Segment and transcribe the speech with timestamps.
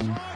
[0.00, 0.27] Olá,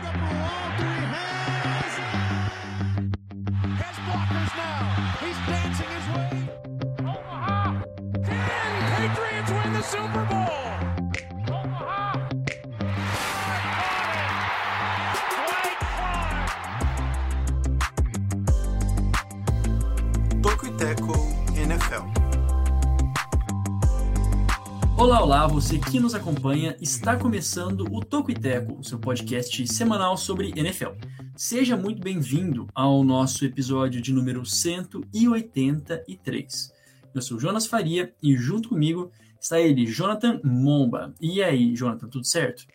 [25.33, 30.52] olá, você que nos acompanha, está começando o Toco e Teco, seu podcast semanal sobre
[30.55, 30.91] NFL.
[31.34, 36.75] Seja muito bem-vindo ao nosso episódio de número 183.
[37.15, 41.15] Eu sou Jonas Faria e junto comigo está ele, Jonathan Momba.
[41.19, 42.67] E aí, Jonathan, tudo certo?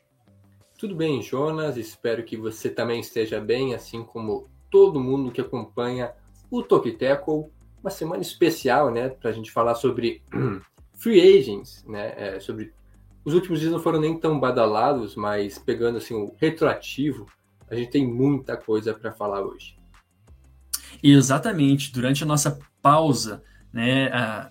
[0.80, 1.78] Tudo bem, Jonas.
[1.78, 6.12] Espero que você também esteja bem, assim como todo mundo que acompanha
[6.50, 7.52] o Toco e Teco.
[7.84, 10.24] Uma semana especial, né, para a gente falar sobre
[10.98, 12.14] free agents, né?
[12.18, 12.74] É, sobre
[13.24, 17.28] os últimos dias não foram nem tão badalados, mas pegando assim o retroativo,
[17.70, 19.78] a gente tem muita coisa para falar hoje.
[21.04, 21.92] Exatamente.
[21.92, 24.10] Durante a nossa pausa, né,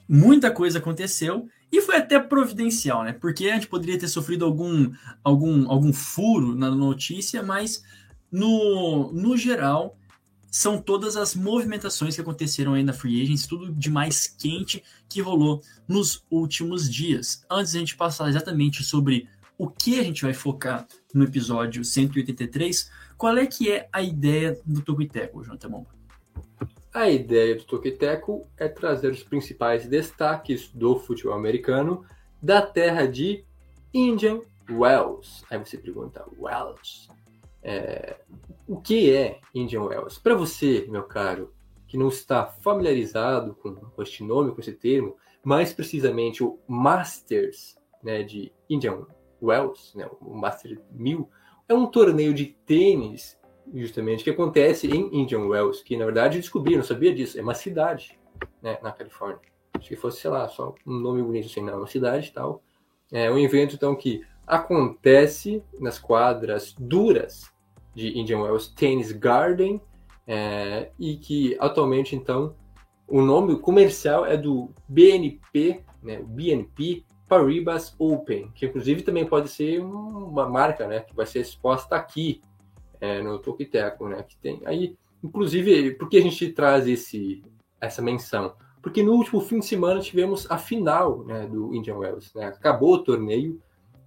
[0.09, 3.13] muita coisa aconteceu e foi até providencial, né?
[3.13, 4.93] Porque a gente poderia ter sofrido algum,
[5.25, 7.83] algum, algum furo na notícia, mas
[8.31, 9.97] no, no geral
[10.51, 15.21] são todas as movimentações que aconteceram aí na Free Agents, tudo de mais quente que
[15.21, 17.45] rolou nos últimos dias.
[17.51, 21.85] Antes de a gente passar exatamente sobre o que a gente vai focar no episódio
[21.85, 25.97] 183, qual é que é a ideia do Tocoiteco, Jonathan Momba?
[26.93, 32.05] A ideia do Tocoiteco é trazer os principais destaques do futebol americano
[32.41, 33.45] da terra de
[33.93, 35.45] Indian Wells.
[35.51, 37.09] Aí você pergunta, Wells?
[37.63, 38.17] É,
[38.67, 40.19] o que é Indian Wells?
[40.19, 41.53] Para você, meu caro,
[41.87, 48.23] que não está familiarizado com, este nome, com esse termo, mais precisamente o Masters né,
[48.23, 49.07] de Indian
[49.41, 51.29] Wells, né, o Master 1000,
[51.69, 53.39] é um torneio de tênis,
[53.73, 57.55] justamente, que acontece em Indian Wells, que na verdade descobri, não sabia disso, é uma
[57.55, 58.19] cidade
[58.61, 59.41] né, na Califórnia.
[59.75, 62.33] Acho que fosse, sei lá, só um nome bonito assim, não, é uma cidade e
[62.33, 62.63] tal.
[63.13, 67.53] É um evento, então, que acontece nas quadras duras
[67.97, 69.81] de Indian Wells Tennis Garden,
[70.27, 72.55] é, e que atualmente, então,
[73.09, 79.81] o nome comercial é do BNP, né, BNP Paribas Open, que inclusive também pode ser
[79.81, 82.43] uma marca, né, que vai ser exposta aqui
[83.01, 87.43] é, no Tokiteco, né, que tem aí, inclusive, por que a gente traz esse
[87.81, 88.55] essa menção?
[88.83, 92.95] Porque no último fim de semana tivemos a final, né, do Indian Wells, né, acabou
[92.95, 93.61] o torneio,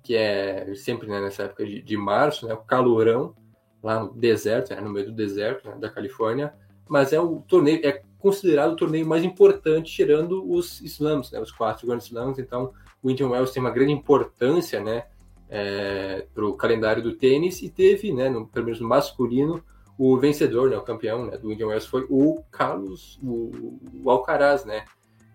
[0.04, 3.34] que é sempre né, nessa época de, de março, né, o calorão,
[3.82, 6.54] lá no deserto, né, no meio do deserto né, da Califórnia,
[6.88, 11.52] mas é o torneio é considerado o torneio mais importante, tirando os slams, né, os
[11.52, 12.38] quatro grandes slams.
[12.38, 15.06] Então, o Indian Wells tem uma grande importância, né,
[15.50, 19.64] é, para o calendário do tênis e teve, né, no, pelo menos no masculino,
[19.98, 24.64] o vencedor, né, o campeão né, do Indian Wells foi o Carlos, o, o Alcaraz,
[24.66, 24.86] né,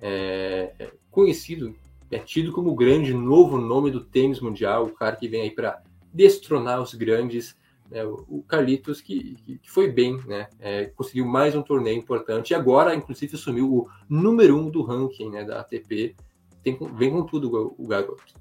[0.00, 1.74] é, é conhecido,
[2.10, 5.50] é tido como o grande novo nome do tênis mundial, o cara que vem aí
[5.50, 7.56] para destronar os grandes
[7.90, 12.54] né, o Carlitos, que, que, foi bem, né, é, conseguiu mais um torneio importante e
[12.54, 16.14] agora, inclusive, assumiu o número um do ranking né, da ATP.
[16.62, 18.34] Tem, vem com tudo o garoto.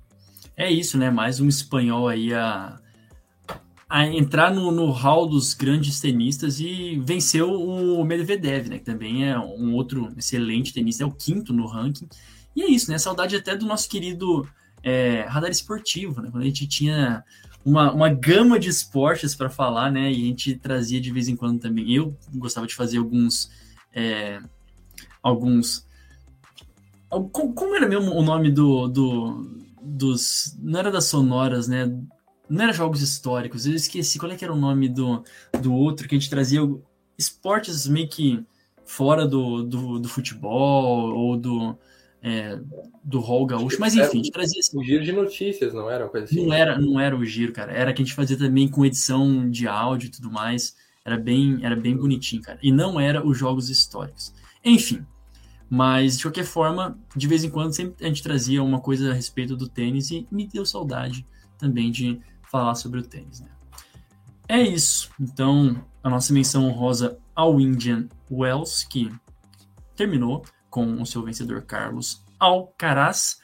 [0.55, 1.09] É isso, né?
[1.09, 2.79] Mais um espanhol aí a,
[3.89, 8.77] a entrar no, no hall dos grandes tenistas e venceu o Medvedev, né?
[8.77, 12.07] Que também é um outro excelente tenista, é o quinto no ranking.
[12.55, 12.97] E é isso, né?
[12.97, 14.47] Saudade até do nosso querido
[14.83, 16.29] é, radar esportivo, né?
[16.31, 17.23] Quando a gente tinha
[17.65, 20.11] uma, uma gama de esportes para falar, né?
[20.11, 21.93] E a gente trazia de vez em quando também.
[21.93, 23.49] Eu gostava de fazer alguns.
[23.93, 24.41] É,
[25.21, 25.87] alguns.
[27.09, 30.57] Como era mesmo o nome do, do, dos.
[30.59, 31.85] Não era das sonoras, né?
[32.49, 35.23] Não era jogos históricos, eu esqueci qual é que era o nome do,
[35.61, 36.59] do outro, que a gente trazia
[37.17, 38.45] esportes meio que
[38.85, 41.77] fora do, do, do futebol ou do,
[42.23, 42.57] é,
[43.03, 44.79] do Hall Gaúcho, mas enfim, a gente trazia assim.
[44.79, 46.45] O giro de notícias, não era uma coisa assim?
[46.45, 47.73] Não era, não era o giro, cara.
[47.73, 50.73] Era que a gente fazia também com edição de áudio e tudo mais.
[51.03, 52.57] Era bem, era bem bonitinho, cara.
[52.63, 54.33] E não era os jogos históricos.
[54.63, 55.05] Enfim,
[55.69, 59.13] mas de qualquer forma, de vez em quando sempre a gente trazia uma coisa a
[59.13, 61.27] respeito do tênis e me deu saudade
[61.57, 63.49] também de falar sobre o tênis, né?
[64.47, 65.09] É isso.
[65.19, 69.11] Então, a nossa menção honrosa ao Indian Wells, que
[69.95, 73.39] terminou com o seu vencedor Carlos Alcaraz.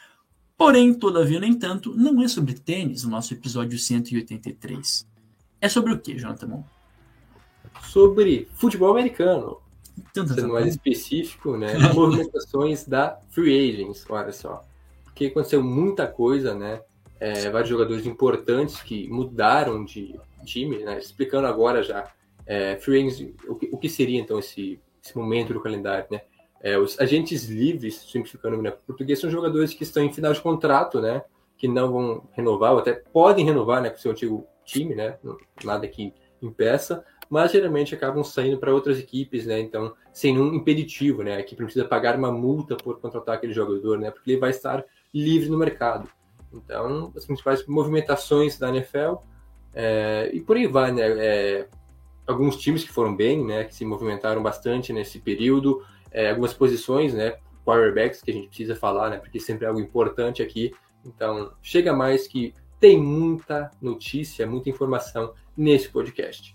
[0.58, 5.08] Porém, todavia, no entanto, não é sobre tênis o nosso episódio 183.
[5.62, 6.64] É sobre o que, Jonathan?
[7.84, 9.60] Sobre futebol americano.
[10.12, 11.78] Tanto, Sendo mais específico, né?
[11.94, 14.66] movimentações da Free Agents, olha só.
[15.04, 16.82] Porque aconteceu muita coisa, né?
[17.20, 20.98] É, vários jogadores importantes que mudaram de, time, né?
[20.98, 22.12] Explicando agora já,
[22.48, 26.22] é, free agents, o que, o que seria então esse, esse momento do calendário, né?
[26.62, 31.00] É, os agentes livres, simplificando né, português, são jogadores que estão em final de contrato,
[31.00, 31.24] né?
[31.58, 33.90] Que não vão renovar, ou até podem renovar, né?
[33.90, 35.18] Com seu antigo time, né?
[35.64, 39.60] Nada que impeça, mas geralmente acabam saindo para outras equipes, né?
[39.60, 41.36] Então, sem nenhum impeditivo, né?
[41.36, 44.12] A equipe precisa pagar uma multa por contratar aquele jogador, né?
[44.12, 44.84] Porque ele vai estar
[45.14, 46.10] livre no mercado.
[46.54, 49.16] Então, as principais movimentações da NFL
[49.74, 51.04] é, e por aí vai, né?
[51.18, 51.68] É,
[52.28, 53.64] alguns times que foram bem, né?
[53.66, 57.38] Que se movimentaram bastante nesse período é, algumas posições, né?
[57.66, 59.18] Quarterbacks que a gente precisa falar, né?
[59.18, 60.74] Porque sempre é algo importante aqui.
[61.06, 66.54] Então, chega mais que tem muita notícia, muita informação nesse podcast.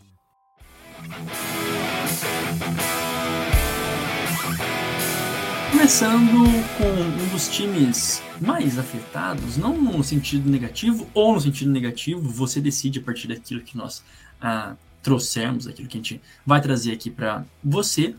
[5.71, 6.47] Começando
[6.79, 12.61] com um dos times mais afetados, não no sentido negativo ou no sentido negativo, você
[12.61, 14.03] decide a partir daquilo que nós
[14.41, 18.15] ah, trouxemos, aquilo que a gente vai trazer aqui para você.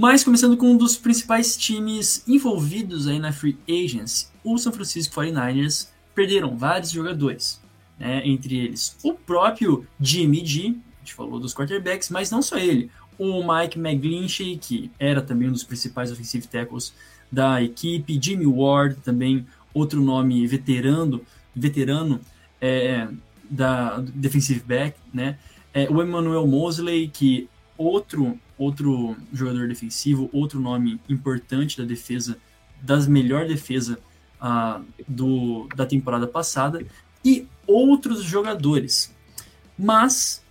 [0.00, 5.14] Mas começando com um dos principais times envolvidos aí na Free Agents, o San Francisco
[5.14, 7.60] 49ers perderam vários jogadores,
[7.98, 8.22] né?
[8.26, 12.90] entre eles o próprio Jimmy G, a gente falou dos quarterbacks, mas não só ele,
[13.18, 16.94] o Mike McGlinchey, que era também um dos principais offensive tackles
[17.30, 21.20] da equipe, Jimmy Ward, também outro nome veterano,
[21.54, 22.22] veterano
[22.58, 23.06] é,
[23.50, 25.36] da defensive back, né?
[25.74, 27.50] É, o Emmanuel Mosley, que
[27.80, 32.36] outro outro jogador defensivo, outro nome importante da defesa,
[32.82, 33.98] das melhor defesa
[34.38, 36.84] uh, do, da temporada passada,
[37.24, 39.14] e outros jogadores.
[39.78, 40.44] Mas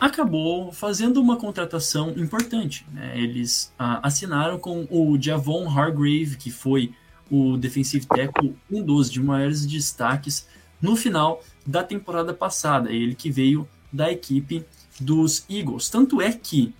[0.00, 2.84] acabou fazendo uma contratação importante.
[2.92, 3.12] Né?
[3.16, 6.92] Eles uh, assinaram com o Javon Hargrave, que foi
[7.30, 10.48] o defensive tackle, um dos de maiores destaques
[10.80, 12.90] no final da temporada passada.
[12.90, 14.64] Ele que veio da equipe
[15.02, 15.90] dos Eagles.
[15.90, 16.74] Tanto é que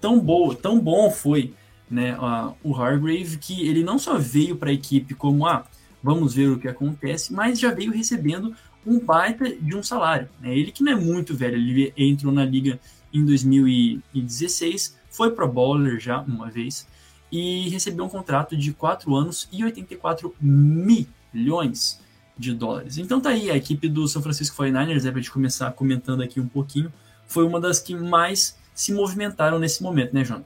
[0.00, 1.54] tão boa, tão bom foi
[1.90, 2.16] né,
[2.62, 5.64] o Hargrave que ele não só veio para a equipe como ah,
[6.02, 8.54] vamos ver o que acontece, mas já veio recebendo
[8.86, 10.28] um baita de um salário.
[10.40, 10.56] Né?
[10.56, 12.78] Ele que não é muito velho, ele entrou na liga
[13.12, 16.86] em 2016, foi pro bowler já uma vez
[17.32, 22.00] e recebeu um contrato de 4 anos e 84 milhões
[22.38, 22.98] de dólares.
[22.98, 26.38] Então tá aí, a equipe do São Francisco 49ers, é pra gente começar comentando aqui
[26.38, 26.92] um pouquinho,
[27.26, 30.44] foi uma das que mais se movimentaram nesse momento, né, João?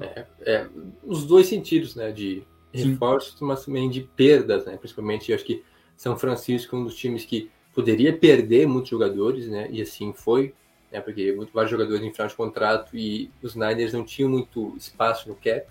[0.00, 0.66] É, é,
[1.04, 2.42] os dois sentidos, né, de
[2.72, 5.62] reforços, mas também de perdas, né, principalmente eu acho que
[5.96, 10.52] São Francisco é um dos times que poderia perder muitos jogadores, né, e assim foi,
[10.90, 15.28] né, porque vários jogadores em final de contrato e os Niners não tinham muito espaço
[15.28, 15.66] no cap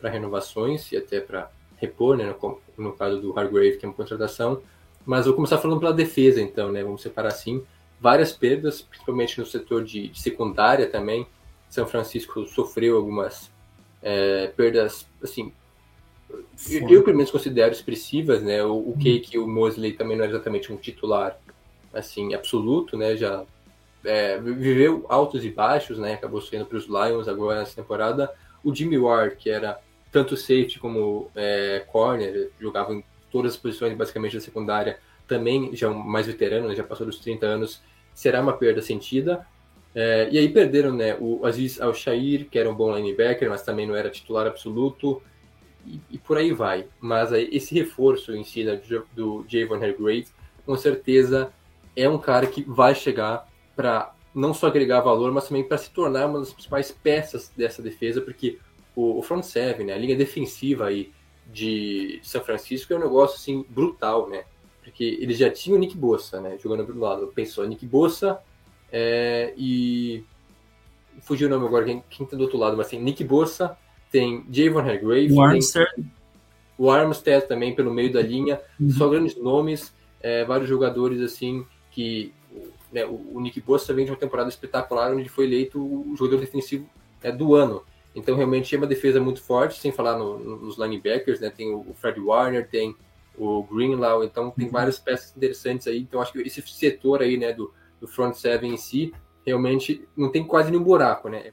[0.00, 3.94] para renovações e até para repor, né, no, no, caso do Hargrave, que é uma
[3.94, 4.60] contratação,
[5.06, 7.62] mas vou começar falando pela defesa, então, né, vamos separar assim,
[8.00, 11.26] várias perdas, principalmente no setor de, de secundária também.
[11.68, 13.50] São Francisco sofreu algumas
[14.02, 15.52] é, perdas, assim,
[16.70, 18.62] eu, eu, pelo menos considero expressivas, né?
[18.62, 21.38] O, o Cake e o Mosley também não é exatamente um titular,
[21.92, 23.16] assim, absoluto, né?
[23.16, 23.44] Já
[24.04, 26.14] é, viveu altos e baixos, né?
[26.14, 28.30] Acabou saindo para os Lions agora nessa temporada.
[28.62, 29.80] O Jimmy Ward, que era
[30.12, 35.86] tanto safety como é, corner, jogava em todas as posições basicamente da secundária, também já
[35.86, 37.82] é um mais veterano, né, já passou dos 30 anos,
[38.18, 39.46] será uma perda sentida.
[39.94, 43.86] É, e aí perderam né, o Aziz Al-Shair, que era um bom linebacker, mas também
[43.86, 45.22] não era titular absoluto,
[45.86, 46.88] e, e por aí vai.
[47.00, 48.80] Mas aí, esse reforço em si né,
[49.14, 50.26] do, Javon Hargrave,
[50.66, 51.52] com certeza
[51.94, 55.90] é um cara que vai chegar para não só agregar valor, mas também para se
[55.90, 58.58] tornar uma das principais peças dessa defesa, porque
[58.96, 61.12] o, o front seven, né, a linha defensiva aí
[61.46, 64.42] de São Francisco é um negócio assim brutal, né?
[64.88, 67.28] Porque eles já tinham o Nick Bossa, né, jogando pro lado.
[67.28, 68.40] Pensou Nick Bossa
[68.90, 70.24] é, e
[71.20, 73.76] fugiu o nome agora, quem, quem tá do outro lado, mas tem Nick Bossa,
[74.10, 76.04] tem Javon Hargrave, o Armstead.
[76.78, 78.90] o Armstead também pelo meio da linha, uhum.
[78.90, 82.32] só grandes nomes, é, vários jogadores assim que
[82.90, 86.16] né, o, o, Nick Bossa vem de uma temporada espetacular onde ele foi eleito o
[86.16, 86.88] jogador defensivo
[87.22, 87.82] é, do ano.
[88.14, 91.50] Então realmente é uma defesa muito forte, sem falar no, nos linebackers, né?
[91.50, 92.96] Tem o Fred Warner, tem
[93.38, 94.72] o Greenlaw, então tem uhum.
[94.72, 96.00] várias peças interessantes aí.
[96.00, 99.12] Então acho que esse setor aí, né, do, do front seven em si,
[99.46, 101.52] realmente não tem quase nenhum buraco, né?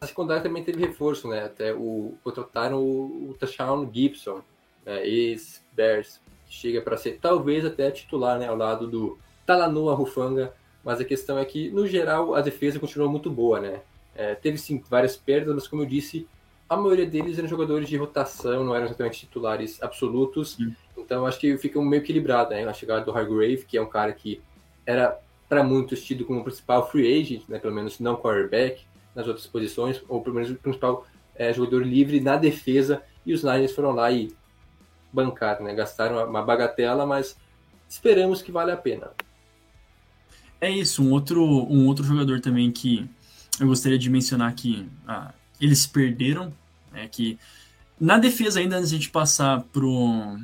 [0.00, 1.44] A secundária também teve reforço, né?
[1.44, 4.42] Até o contrataram o, o Tashawn Gibson,
[4.84, 10.54] né, ex-Bears, que chega para ser talvez até titular, né, ao lado do Talanoa Rufanga,
[10.82, 13.82] mas a questão é que, no geral, a defesa continuou muito boa, né?
[14.14, 16.26] É, teve sim várias perdas, mas como eu disse,
[16.70, 20.56] a maioria deles eram jogadores de rotação, não eram exatamente titulares absolutos.
[21.04, 22.64] Então acho que fica meio equilibrado, né?
[22.64, 24.40] A chegada do Hargrave, que é um cara que
[24.86, 25.18] era
[25.50, 30.00] para muitos tido como principal free agent, né, pelo menos não quarterback, nas outras posições,
[30.08, 31.04] ou pelo menos o principal
[31.34, 34.32] é, jogador livre na defesa, e os Niners foram lá e
[35.12, 37.36] bancaram, né, gastaram uma bagatela, mas
[37.88, 39.10] esperamos que vale a pena.
[40.60, 43.10] É isso, um outro, um outro jogador também que
[43.58, 46.52] eu gostaria de mencionar que ah, eles perderam,
[46.94, 47.38] é que
[47.98, 50.38] na defesa ainda antes de a gente passar pro,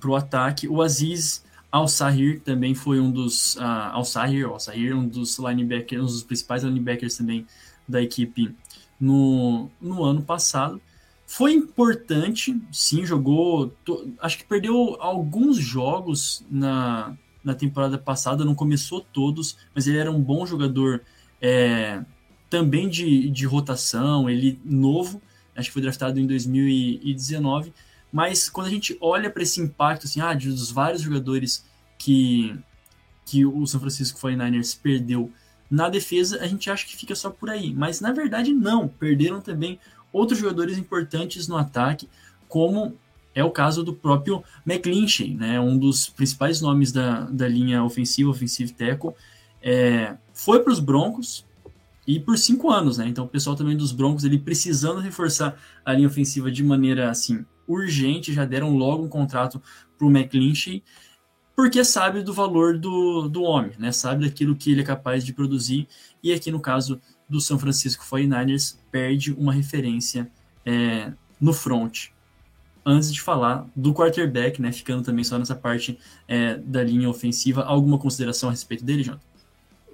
[0.00, 6.02] pro ataque, o Aziz Al-Sahir também foi um dos uh, Al-Sahir, Al-Sahir, um dos linebackers,
[6.02, 7.46] um dos principais linebackers também
[7.86, 8.54] da equipe
[9.00, 10.80] no, no ano passado.
[11.26, 13.68] Foi importante, sim, jogou.
[13.84, 17.14] To, acho que perdeu alguns jogos na,
[17.44, 21.02] na temporada passada, não começou todos, mas ele era um bom jogador
[21.40, 22.02] é,
[22.48, 25.20] também de, de rotação, ele novo,
[25.54, 27.72] acho que foi draftado em 2019.
[28.12, 31.64] Mas quando a gente olha para esse impacto, assim, ah, dos vários jogadores
[31.98, 32.58] que,
[33.24, 35.30] que o São Francisco 49ers perdeu
[35.70, 37.74] na defesa, a gente acha que fica só por aí.
[37.74, 38.88] Mas na verdade, não.
[38.88, 39.78] Perderam também
[40.12, 42.08] outros jogadores importantes no ataque,
[42.48, 42.96] como
[43.34, 48.30] é o caso do próprio McClinchy, né, um dos principais nomes da, da linha ofensiva,
[48.30, 49.12] offensive tackle.
[49.62, 51.44] É, foi para os Broncos
[52.06, 53.06] e por cinco anos, né?
[53.06, 57.44] Então o pessoal também dos Broncos ele precisando reforçar a linha ofensiva de maneira assim
[57.68, 59.62] urgente, já deram logo um contrato
[59.96, 60.82] para o McClinchy,
[61.54, 63.92] porque sabe do valor do, do homem, né?
[63.92, 65.88] Sabe daquilo que ele é capaz de produzir.
[66.22, 70.30] E aqui no caso do São Francisco 49ers, perde uma referência
[70.64, 72.08] é, no front.
[72.86, 74.72] Antes de falar do quarterback, né?
[74.72, 79.26] Ficando também só nessa parte é, da linha ofensiva, alguma consideração a respeito dele, Jonathan?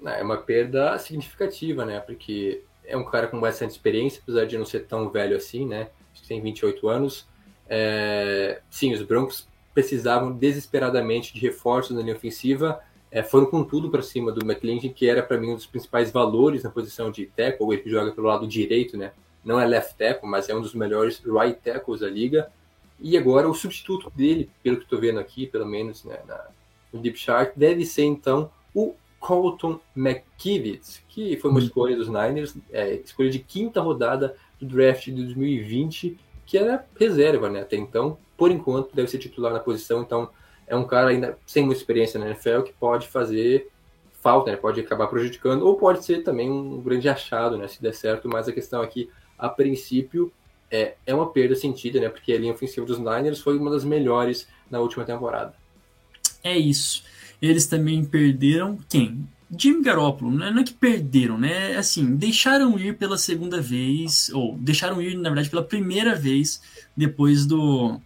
[0.05, 1.99] É uma perda significativa, né?
[1.99, 5.89] Porque é um cara com bastante experiência, apesar de não ser tão velho assim, né?
[6.13, 7.27] Acho que tem 28 anos.
[7.67, 12.79] É, sim, os Broncos precisavam desesperadamente de reforços na linha ofensiva.
[13.11, 16.11] É, foram com tudo para cima do McClinton, que era para mim um dos principais
[16.11, 19.11] valores na posição de tackle, ele que joga pelo lado direito, né?
[19.43, 22.51] Não é left tackle, mas é um dos melhores right tackles da liga.
[22.99, 26.47] E agora o substituto dele, pelo que estou vendo aqui, pelo menos né, na,
[26.91, 31.65] no Deep Chart, deve ser então o Colton McKivitz, que foi uma uhum.
[31.65, 37.49] escolha dos Niners, é, escolha de quinta rodada do draft de 2020 que era reserva,
[37.49, 37.61] né?
[37.61, 40.01] Até então, por enquanto, deve ser titular na posição.
[40.01, 40.29] Então,
[40.67, 43.69] é um cara ainda sem muita experiência na NFL que pode fazer
[44.21, 44.57] falta, né?
[44.57, 47.67] Pode acabar prejudicando, ou pode ser também um grande achado, né?
[47.67, 48.27] Se der certo.
[48.27, 50.31] Mas a questão aqui, a princípio,
[50.69, 52.09] é, é uma perda sentida, né?
[52.09, 55.53] Porque a linha ofensiva dos Niners foi uma das melhores na última temporada.
[56.43, 57.03] É isso.
[57.41, 59.27] Eles também perderam quem?
[59.51, 61.75] Jimmy Garoppolo, né, não é que perderam, né?
[61.77, 66.61] Assim, deixaram ir pela segunda vez, ou deixaram ir, na verdade, pela primeira vez
[66.97, 67.99] depois do,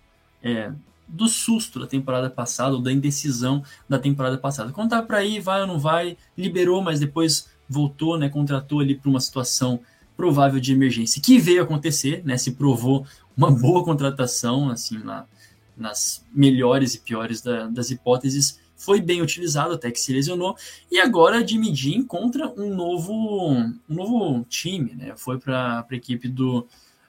[0.44, 0.72] é,
[1.08, 4.74] do susto da temporada passada, ou da indecisão da temporada passada.
[4.90, 8.28] Tá para ir, vai ou não vai, liberou, mas depois voltou, né?
[8.28, 9.80] Contratou ali para uma situação
[10.18, 12.38] provável de emergência, que veio acontecer, né?
[12.38, 13.06] Se provou
[13.36, 15.24] uma boa contratação, assim, na,
[15.78, 20.56] nas melhores e piores da, das hipóteses foi bem utilizado até que se lesionou
[20.90, 25.14] e agora Jimmy encontra um novo um novo time, né?
[25.18, 26.66] Foi para a equipe do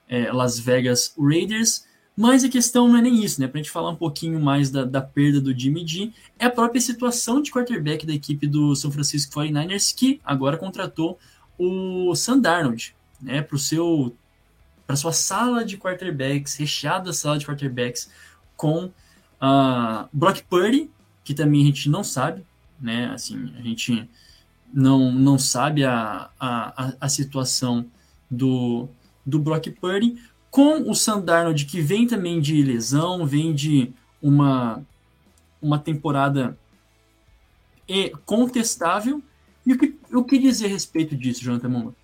[0.09, 1.87] é, Las Vegas Raiders,
[2.17, 3.47] mas a questão não é nem isso, né?
[3.47, 6.51] Para a gente falar um pouquinho mais da, da perda do Jimmy G, é a
[6.51, 11.19] própria situação de quarterback da equipe do São Francisco 49ers que agora contratou
[11.57, 13.43] o Sam Darnold, né?
[13.43, 14.15] Para o seu
[14.89, 18.11] para sua sala de quarterbacks, recheada sala de quarterbacks
[18.57, 20.91] com uh, Brock Purdy
[21.31, 22.45] que também a gente não sabe,
[22.81, 23.09] né?
[23.15, 24.11] Assim, a gente
[24.75, 27.87] não, não sabe a, a, a situação
[28.29, 28.89] do,
[29.25, 30.21] do Brock Purdy,
[30.51, 34.85] com o Sam Darnold, que vem também de lesão, vem de uma,
[35.63, 36.59] uma temporada
[38.27, 39.23] contestável.
[39.65, 41.95] E o que, o que dizer a respeito disso, Jonathan Momo?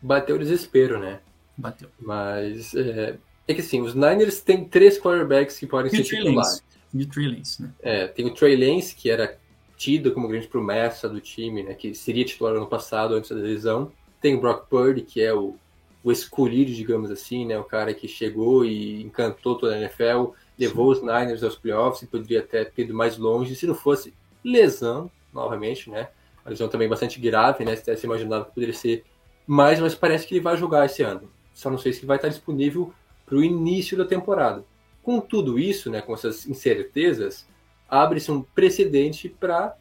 [0.00, 1.20] Bateu o desespero, né?
[1.54, 1.90] Bateu.
[2.00, 6.64] Mas é, é que assim, os Niners têm três quarterbacks que podem ser titulares
[6.96, 7.70] de Trey Lance, né?
[7.80, 9.38] É, tem o Trey Lance, que era
[9.76, 11.74] tido como grande promessa do time, né?
[11.74, 13.92] Que seria titular ano passado, antes da lesão.
[14.20, 15.54] Tem o Brock Purdy, que é o,
[16.02, 17.58] o escolhido, digamos assim, né?
[17.58, 21.00] O cara que chegou e encantou toda a NFL, levou Sim.
[21.00, 25.10] os Niners aos playoffs e poderia até ter ido mais longe se não fosse lesão,
[25.32, 26.08] novamente, né?
[26.44, 27.76] A lesão também bastante grave, né?
[27.76, 29.04] Se imaginava que poderia ser
[29.46, 31.30] mais, mas parece que ele vai jogar esse ano.
[31.52, 32.92] Só não sei se vai estar disponível
[33.24, 34.64] para o início da temporada.
[35.06, 37.46] Com tudo isso, né, com essas incertezas,
[37.88, 39.76] abre-se um precedente para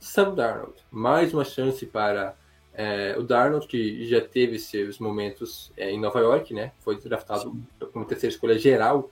[0.00, 0.74] Sam Darnold.
[0.90, 2.34] Mais uma chance para
[2.74, 6.72] é, o Darnold, que já teve seus momentos é, em Nova York, né?
[6.80, 7.56] Foi draftado
[7.92, 9.08] como terceira escolha geral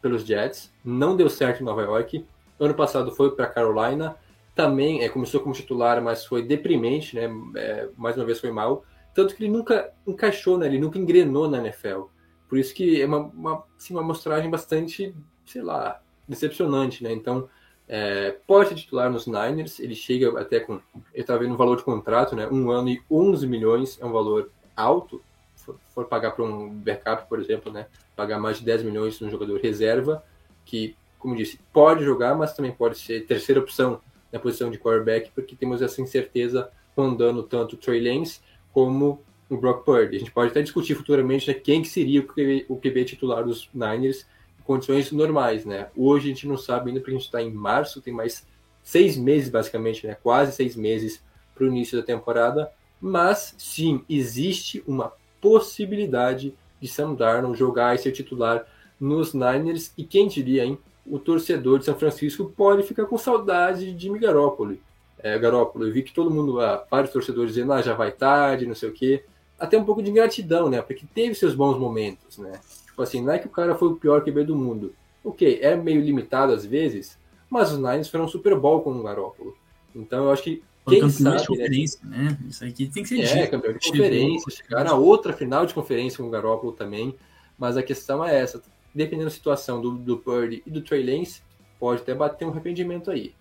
[0.00, 0.72] pelos Jets.
[0.82, 2.24] Não deu certo em Nova York.
[2.58, 4.16] Ano passado foi para Carolina
[4.54, 7.28] também é, começou como titular, mas foi deprimente, né?
[7.56, 8.84] É, mais uma vez foi mal.
[9.12, 10.66] Tanto que ele nunca encaixou, né?
[10.66, 12.04] Ele nunca engrenou na NFL.
[12.48, 15.14] Por isso que é uma, uma, assim, uma mostragem bastante,
[15.46, 17.12] sei lá, decepcionante, né?
[17.12, 17.48] Então,
[17.86, 20.74] é, pode ser titular nos Niners, ele chega até com.
[21.12, 22.48] Ele estava vendo o valor de contrato, né?
[22.48, 25.22] Um ano e 11 milhões é um valor alto.
[25.56, 27.86] For, for pagar para um backup, por exemplo, né?
[28.16, 30.22] Pagar mais de 10 milhões num jogador reserva,
[30.64, 34.00] que, como disse, pode jogar, mas também pode ser terceira opção
[34.32, 38.40] na posição de quarterback, porque temos essa incerteza rondando tanto o Trey Lance
[38.72, 40.16] como o Brock Purdy.
[40.16, 43.44] A gente pode até discutir futuramente né, quem que seria o QB, o QB titular
[43.44, 44.26] dos Niners
[44.64, 45.88] condições normais, né?
[45.94, 48.46] Hoje a gente não sabe ainda porque a gente está em março, tem mais
[48.82, 50.16] seis meses basicamente, né?
[50.22, 51.22] Quase seis meses
[51.54, 57.98] para o início da temporada, mas sim existe uma possibilidade de Sam Darnold jogar e
[57.98, 58.66] ser titular
[58.98, 60.78] nos Niners e quem diria, hein?
[61.06, 64.78] O torcedor de São Francisco pode ficar com saudade de Garoppolo.
[65.18, 68.66] É, Garoppolo, eu vi que todo mundo, ah, vários torcedores dizendo, ah, já vai tarde,
[68.66, 69.24] não sei o quê.
[69.58, 70.82] Até um pouco de gratidão, né?
[70.82, 72.60] Porque teve seus bons momentos, né?
[72.86, 74.94] Tipo assim, não é que o cara foi o pior QB do mundo.
[75.24, 77.18] Ok, é meio limitado às vezes,
[77.48, 79.56] mas os Niners foram um Super Bowl com o Garoppolo.
[79.94, 82.18] Então eu acho que quem campeão sabe, de né, conferência, né?
[82.18, 82.38] né?
[82.48, 83.50] Isso aqui tem que ser É, dito.
[83.50, 87.14] campeão de conferência, chegar na outra final de conferência com o Garoppolo também.
[87.58, 88.62] Mas a questão é essa,
[88.94, 91.40] dependendo da situação do, do Purdy e do Trey Lance,
[91.78, 93.34] pode até bater um arrependimento aí.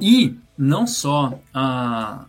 [0.00, 2.26] E não só a,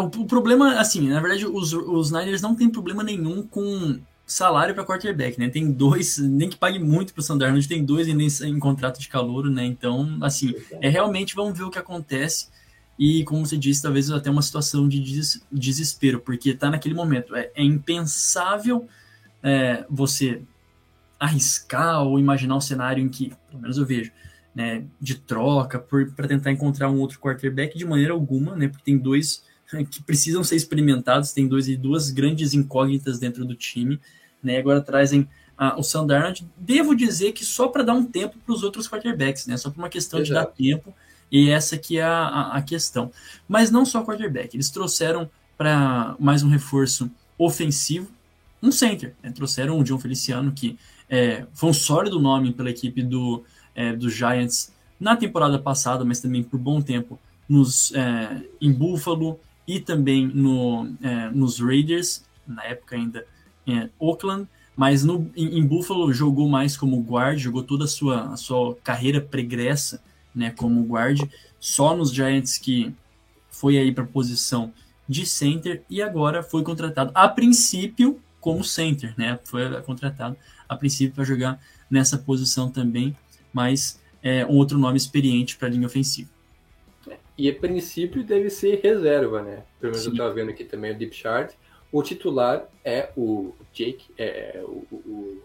[0.00, 4.84] o, problema, assim, na verdade, os, os Niners não tem problema nenhum com salário para
[4.84, 5.48] quarterback, né?
[5.48, 9.08] Tem dois, nem que pague muito para o Sandarnold, tem dois em, em, contrato de
[9.08, 9.64] calor, né?
[9.64, 12.48] Então, assim, é realmente vamos ver o que acontece.
[12.98, 17.34] E, como você disse, talvez até uma situação de des, desespero, porque está naquele momento.
[17.34, 18.88] É, é impensável
[19.42, 20.42] é, você
[21.18, 24.12] arriscar ou imaginar um cenário em que, pelo menos eu vejo,
[24.54, 28.68] né, de troca para tentar encontrar um outro quarterback de maneira alguma, né?
[28.68, 29.42] Porque tem dois
[29.82, 31.32] que precisam ser experimentados.
[31.32, 33.98] Tem dois e duas grandes incógnitas dentro do time.
[34.42, 34.58] Né?
[34.58, 36.46] Agora trazem ah, o Sam Darnold.
[36.56, 39.56] Devo dizer que só para dar um tempo para os outros quarterbacks, né?
[39.56, 40.28] Só por uma questão Exato.
[40.28, 40.94] de dar tempo.
[41.30, 43.10] E essa que é a, a, a, questão.
[43.48, 44.54] Mas não só quarterback.
[44.54, 48.10] Eles trouxeram para mais um reforço ofensivo,
[48.62, 49.14] um center.
[49.22, 49.30] Né?
[49.32, 54.08] Trouxeram o John Feliciano, que é, foi um sólido nome pela equipe do, é, do
[54.10, 60.26] Giants na temporada passada, mas também por bom tempo nos, é, em Buffalo e também
[60.26, 63.26] no, é, nos Raiders, na época ainda
[63.66, 68.32] em Oakland, mas no, em, em, Buffalo jogou mais como guard, jogou toda a sua,
[68.32, 70.02] a sua carreira pregressa
[70.34, 71.20] né, como guard,
[71.60, 72.92] só nos Giants que
[73.48, 74.72] foi aí para a posição
[75.08, 79.38] de center e agora foi contratado a princípio como center, né?
[79.44, 80.36] Foi contratado
[80.68, 81.58] a princípio para jogar
[81.90, 83.16] nessa posição também,
[83.52, 86.28] mas é um outro nome experiente para a linha ofensiva.
[87.36, 89.64] E a princípio deve ser reserva, né?
[89.80, 90.08] Pelo menos Sim.
[90.08, 91.52] eu estava vendo aqui também o Deep Chart.
[91.90, 95.42] O titular é o Jake, é, o, o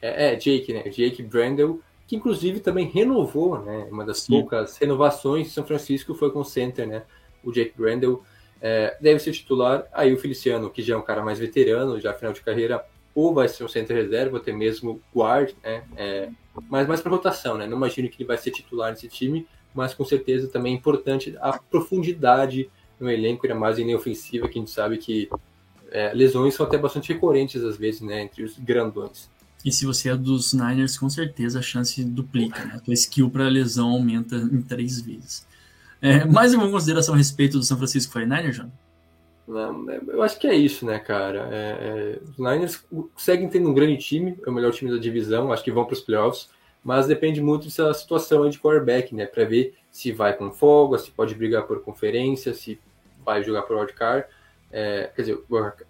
[0.00, 0.82] é, é, Jake, né?
[0.88, 3.88] Jake Brandel, que inclusive também renovou, né?
[3.90, 4.34] Uma das Sim.
[4.34, 7.02] poucas renovações de São Francisco foi com o center, né?
[7.42, 8.22] O Jake Brandel
[8.60, 9.86] é, deve ser titular.
[9.92, 13.34] Aí o Feliciano, que já é um cara mais veterano, já final de carreira, ou
[13.34, 15.82] vai ser um center reserva, até mesmo guard, né?
[15.96, 16.28] É,
[16.68, 17.66] mas mais para rotação, né?
[17.66, 21.36] Não imagino que ele vai ser titular nesse time mas com certeza também é importante
[21.40, 25.28] a profundidade no elenco, ainda mais em linha ofensiva, que a gente sabe que
[25.90, 29.28] é, lesões são até bastante recorrentes às vezes, né, entre os grandões.
[29.64, 32.80] E se você é dos Niners, com certeza a chance duplica, né?
[32.86, 35.46] A skill para lesão aumenta em três vezes.
[36.00, 38.72] É, mais alguma consideração a respeito do São Francisco 49ers, João?
[39.46, 41.48] Não, é, eu acho que é isso, né, cara?
[41.52, 42.82] É, é, os Niners
[43.18, 45.94] seguem tendo um grande time, é o melhor time da divisão, acho que vão para
[45.94, 46.48] os playoffs
[46.82, 49.26] mas depende muito dessa situação de quarterback, né?
[49.26, 52.80] Para ver se vai com folga, se pode brigar por conferência, se
[53.24, 54.26] vai jogar por wildcard.
[54.72, 55.38] É, quer dizer,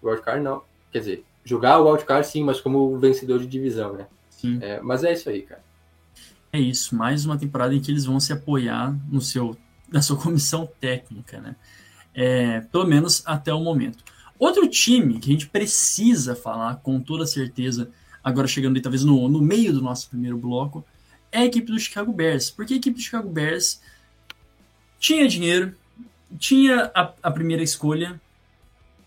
[0.03, 0.63] wildcard não.
[0.91, 4.07] Quer dizer, jogar o wildcard sim, mas como vencedor de divisão, né?
[4.29, 4.59] Sim.
[4.61, 5.63] É, mas é isso aí, cara.
[6.51, 9.55] É isso, mais uma temporada em que eles vão se apoiar no seu,
[9.89, 11.55] na sua comissão técnica, né?
[12.13, 14.03] É, pelo menos até o momento.
[14.37, 17.89] Outro time que a gente precisa falar com toda certeza
[18.23, 20.85] agora chegando aí, talvez no, no meio do nosso primeiro bloco,
[21.31, 22.49] é a equipe do Chicago Bears.
[22.49, 23.81] Porque a equipe do Chicago Bears
[24.99, 25.75] tinha dinheiro,
[26.37, 28.19] tinha a, a primeira escolha,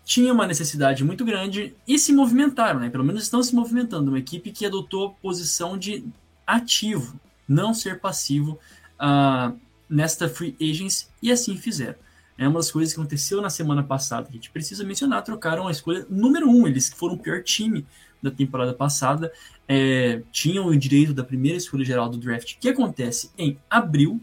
[0.03, 2.89] tinha uma necessidade muito grande e se movimentaram, né?
[2.89, 4.11] Pelo menos estão se movimentando.
[4.11, 6.05] Uma equipe que adotou posição de
[6.45, 8.59] ativo, não ser passivo
[8.99, 9.57] uh,
[9.89, 11.95] nesta free agents e assim fizeram.
[12.37, 14.27] É uma das coisas que aconteceu na semana passada.
[14.29, 16.67] A gente precisa mencionar, trocaram a escolha número um.
[16.67, 17.85] Eles foram o pior time
[18.25, 19.31] da temporada passada,
[19.67, 24.21] é, tinham o direito da primeira escolha geral do draft, que acontece em abril.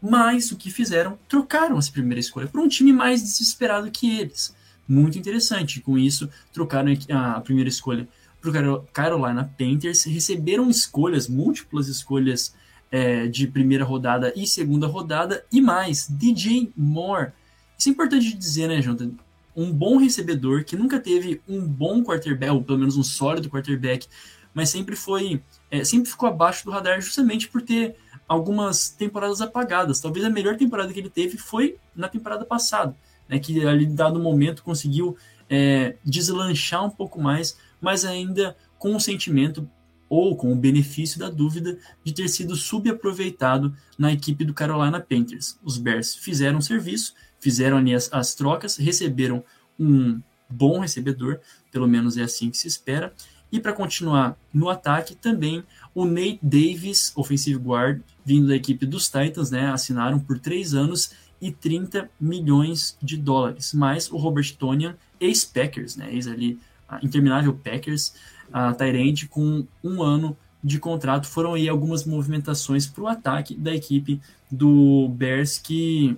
[0.00, 1.18] Mas o que fizeram?
[1.28, 4.54] Trocaram essa primeira escolha por um time mais desesperado que eles.
[4.86, 5.80] Muito interessante.
[5.80, 8.08] Com isso, trocaram a primeira escolha
[8.40, 12.54] para o Carolina Panthers, receberam escolhas, múltiplas escolhas
[12.90, 17.32] é, de primeira rodada e segunda rodada, e mais, DJ Moore.
[17.76, 19.10] Isso é importante dizer, né, Jonathan?
[19.56, 24.06] Um bom recebedor que nunca teve um bom quarterback, ou pelo menos um sólido quarterback,
[24.54, 30.00] mas sempre foi, é, sempre ficou abaixo do radar justamente por ter algumas temporadas apagadas.
[30.00, 32.94] Talvez a melhor temporada que ele teve foi na temporada passada,
[33.28, 35.16] né, que ali dado momento conseguiu
[35.48, 39.68] é, deslanchar um pouco mais, mas ainda com o sentimento
[40.08, 45.58] ou com o benefício da dúvida de ter sido subaproveitado na equipe do Carolina Panthers.
[45.62, 49.42] Os Bears fizeram serviço, fizeram ali as, as trocas, receberam
[49.78, 53.12] um bom recebedor, pelo menos é assim que se espera,
[53.50, 59.08] e para continuar no ataque, também o Nate Davis, offensive guard, vindo da equipe dos
[59.08, 63.72] Titans, né, assinaram por três anos e 30 milhões de dólares.
[63.72, 66.58] Mais o Robert Tonian, ex-Packers, né, ex ali,
[67.02, 68.14] interminável Packers,
[68.52, 71.26] a Tyrande com um ano de contrato.
[71.26, 74.20] Foram aí algumas movimentações para o ataque da equipe
[74.50, 76.16] do Bears que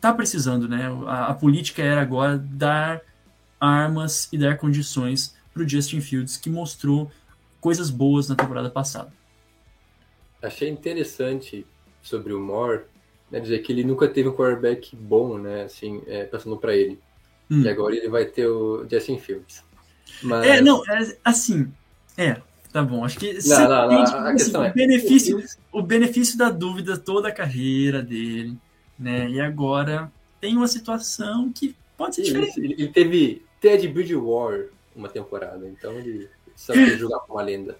[0.00, 0.86] tá precisando, né?
[1.06, 3.02] A, a política era agora dar
[3.60, 7.10] armas e dar condições para o Justin Fields, que mostrou
[7.60, 9.12] coisas boas na temporada passada.
[10.42, 11.66] Achei interessante
[12.00, 12.82] sobre o Moore,
[13.30, 16.98] né, dizer que ele nunca teve um quarterback bom, né, assim, é, passando para ele.
[17.50, 17.62] Hum.
[17.62, 19.62] E agora ele vai ter o Justin Fields.
[20.22, 20.46] Mas...
[20.46, 21.70] É, não, é, assim,
[22.16, 22.40] é,
[22.72, 23.04] tá bom.
[23.04, 24.72] Acho que não, não, não, assim, o, é...
[24.72, 28.56] benefício, o benefício da dúvida toda a carreira dele,
[29.00, 32.60] né, e agora tem uma situação que pode ser diferente.
[32.60, 37.78] Ele, ele teve Ted Bridgewater uma temporada, então ele sabe jogar com uma lenda.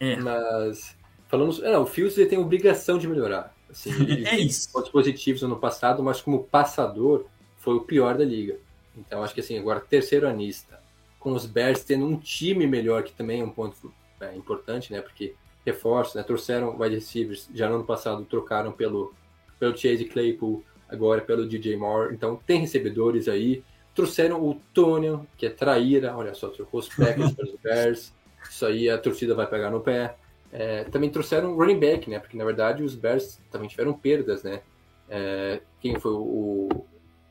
[0.00, 0.16] É.
[0.16, 0.96] Mas,
[1.28, 1.64] falando.
[1.64, 3.54] É, o Fields ele tem obrigação de melhorar.
[3.70, 4.72] Assim, ele é isso.
[4.72, 8.58] Pontos positivos ano passado, mas como passador foi o pior da liga.
[8.96, 10.80] Então acho que assim, agora terceiro anista,
[11.18, 15.00] com os Bears tendo um time melhor, que também é um ponto é, importante, né?
[15.00, 16.22] Porque reforço, né?
[16.22, 19.14] Trouxeram wide receivers, já no ano passado trocaram pelo,
[19.58, 22.14] pelo Chase Claypool, agora pelo DJ Moore.
[22.14, 23.62] Então tem recebedores aí.
[23.94, 28.12] Trouxeram o Tony, que é traíra, olha só, trocou os Packers pelos Bears.
[28.48, 30.16] Isso aí a torcida vai pegar no pé.
[30.52, 32.18] É, também trouxeram running back, né?
[32.18, 34.62] Porque na verdade os Bears também tiveram perdas, né?
[35.08, 36.68] É, quem foi o,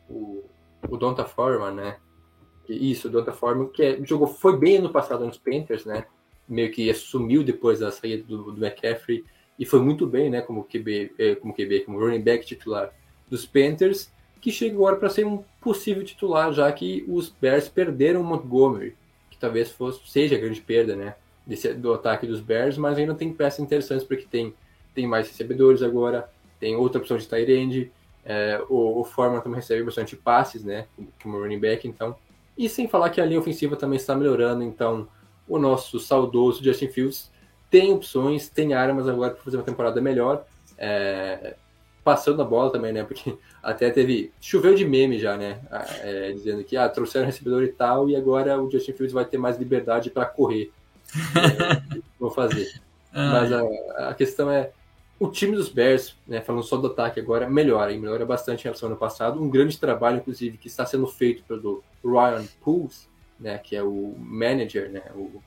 [0.09, 0.43] o,
[0.89, 1.97] o Donta Foreman, né?
[2.67, 6.05] Isso, o Donta Foreman, que é, jogou, foi bem ano passado nos Panthers, né?
[6.47, 9.23] Meio que sumiu depois da saída do, do McCaffrey
[9.57, 10.41] e foi muito bem, né?
[10.41, 12.93] Como QB, é, como QB, como running back titular
[13.29, 14.11] dos Panthers,
[14.41, 18.95] que chega agora para ser um possível titular, já que os Bears perderam o Montgomery,
[19.29, 21.15] que talvez fosse, seja a grande perda, né?
[21.45, 24.53] Desse, do ataque dos Bears, mas ainda tem peças interessantes porque tem,
[24.93, 27.91] tem mais recebedores agora, tem outra opção de tight end,
[28.25, 30.87] é, o, o Foreman também recebe bastante passes, né?
[31.21, 32.15] Como running back, então.
[32.57, 35.07] E sem falar que a linha ofensiva também está melhorando, então
[35.47, 37.31] o nosso saudoso Justin Fields
[37.73, 40.45] tem opções, tem armas agora para fazer uma temporada melhor.
[40.77, 41.55] É,
[42.03, 43.03] passando a bola também, né?
[43.03, 44.31] Porque até teve.
[44.39, 45.59] Choveu de meme já, né?
[46.01, 49.39] É, dizendo que ah, trouxeram recebedor e tal, e agora o Justin Fields vai ter
[49.39, 50.71] mais liberdade para correr.
[51.15, 52.71] É, vou fazer.
[53.11, 54.69] Mas a, a questão é
[55.19, 58.63] o time dos Bears, né, falando só do ataque agora, melhora, e melhora bastante em
[58.65, 59.41] relação ao ano passado.
[59.41, 63.07] Um grande trabalho, inclusive, que está sendo feito pelo Ryan Pools,
[63.39, 65.41] né, que é o manager, né, o,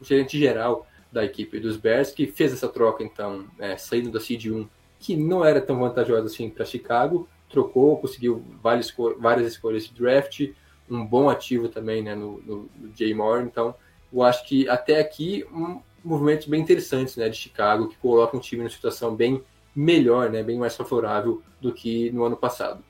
[0.00, 4.20] o gerente geral da equipe dos Bears, que fez essa troca, então, é, saindo da
[4.20, 4.68] Seed 1,
[5.00, 10.50] que não era tão vantajosa assim para Chicago, trocou, conseguiu várias, várias escolhas de draft,
[10.90, 13.74] um bom ativo também né, no, no, no Jay Moore, então
[14.12, 18.42] eu acho que até aqui um, movimentos bem interessantes né, de Chicago, que colocam um
[18.42, 19.42] time numa situação bem
[19.74, 22.84] melhor, né, bem mais favorável do que no ano passado.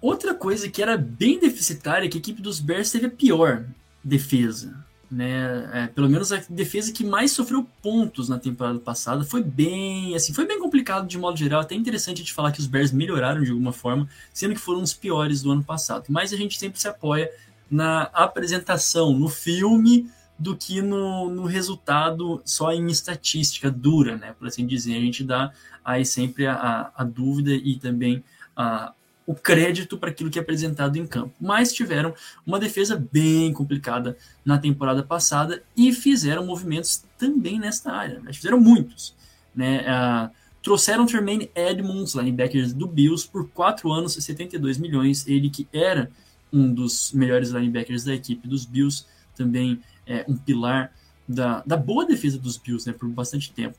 [0.00, 3.64] Outra coisa que era bem deficitária que a equipe dos Bears teve a pior
[4.04, 4.86] defesa.
[5.08, 5.70] Né?
[5.72, 10.34] É, pelo menos a defesa que mais sofreu pontos na temporada passada foi bem assim
[10.34, 13.52] foi bem complicado de modo geral até interessante de falar que os Bears melhoraram de
[13.52, 16.88] alguma forma sendo que foram os piores do ano passado mas a gente sempre se
[16.88, 17.30] apoia
[17.70, 24.34] na apresentação no filme do que no, no resultado só em estatística dura, né?
[24.38, 25.52] Por assim dizer, a gente dá
[25.84, 28.22] aí sempre a, a dúvida e também
[28.54, 28.92] a,
[29.26, 31.34] o crédito para aquilo que é apresentado em campo.
[31.40, 32.14] Mas tiveram
[32.46, 38.20] uma defesa bem complicada na temporada passada e fizeram movimentos também nesta área.
[38.20, 38.32] Né?
[38.32, 39.14] Fizeram muitos.
[39.54, 39.80] Né?
[39.82, 40.30] Uh,
[40.62, 45.26] trouxeram Tremaine Edmonds, linebacker do Bills, por 4 anos e 72 milhões.
[45.26, 46.10] Ele que era
[46.52, 50.92] um dos melhores linebackers da equipe dos Bills, também é, um pilar
[51.28, 53.76] da, da boa defesa dos Bills, né, por bastante tempo.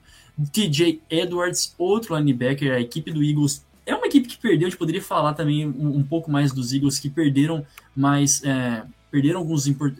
[0.51, 4.77] TJ Edwards, outro linebacker, a equipe do Eagles é uma equipe que perdeu, a gente
[4.77, 9.65] poderia falar também um, um pouco mais dos Eagles que perderam, mas é, perderam alguns
[9.65, 9.97] import,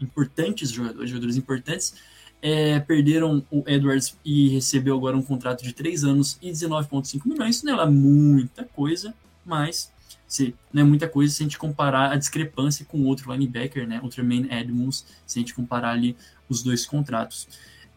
[0.00, 1.94] importantes jogadores, jogadores importantes,
[2.40, 7.62] é, perderam o Edwards e recebeu agora um contrato de 3 anos e 19,5 milhões.
[7.62, 9.14] Não é muita coisa,
[9.44, 9.92] mas
[10.26, 14.00] se, não é muita coisa se a gente comparar a discrepância com outro linebacker, né,
[14.02, 16.16] o Tremaine Edmonds, se a gente comparar ali
[16.48, 17.46] os dois contratos.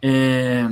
[0.02, 0.70] É,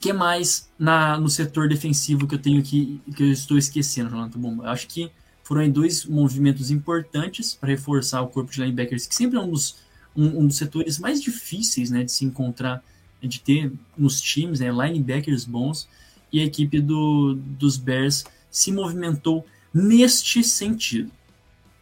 [0.00, 4.38] que mais na, no setor defensivo que eu tenho que que eu estou esquecendo, Jonathan
[4.38, 5.10] Bom, Eu acho que
[5.42, 9.76] foram dois movimentos importantes para reforçar o corpo de linebackers, que sempre é um dos
[10.16, 12.82] um, um, dos setores mais difíceis né, de se encontrar,
[13.22, 15.88] de ter nos times, né, linebackers bons,
[16.32, 21.10] e a equipe do, dos Bears se movimentou neste sentido.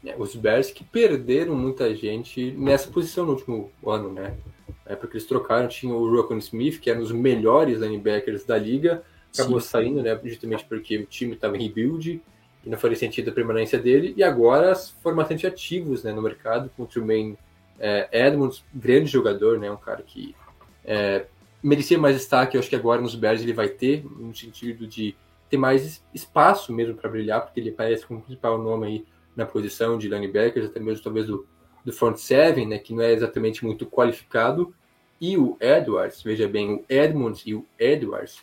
[0.05, 4.35] É, os Bears que perderam muita gente nessa posição no último ano, né?
[4.87, 8.59] É porque eles trocaram, tinha o Rocco Smith, que era um dos melhores linebackers da
[8.59, 9.68] liga, acabou Sim.
[9.68, 10.18] saindo, né?
[10.24, 12.22] Justamente porque o time estava em rebuild
[12.64, 16.70] e não faria sentido a permanência dele, e agora foram bastante ativos né, no mercado,
[16.74, 17.37] com o Truman
[17.79, 20.35] é, Edmonds, grande jogador, né, um cara que
[20.85, 21.27] é,
[21.62, 25.14] merecia mais destaque, eu acho que agora nos Bears ele vai ter, no sentido de
[25.50, 29.05] ter mais espaço mesmo para brilhar, porque ele parece como principal nome aí
[29.37, 31.46] na posição de linebackers, até mesmo talvez do,
[31.85, 34.75] do front seven, né, que não é exatamente muito qualificado,
[35.20, 38.38] e o Edwards, veja bem, o Edmonds e o Edwards,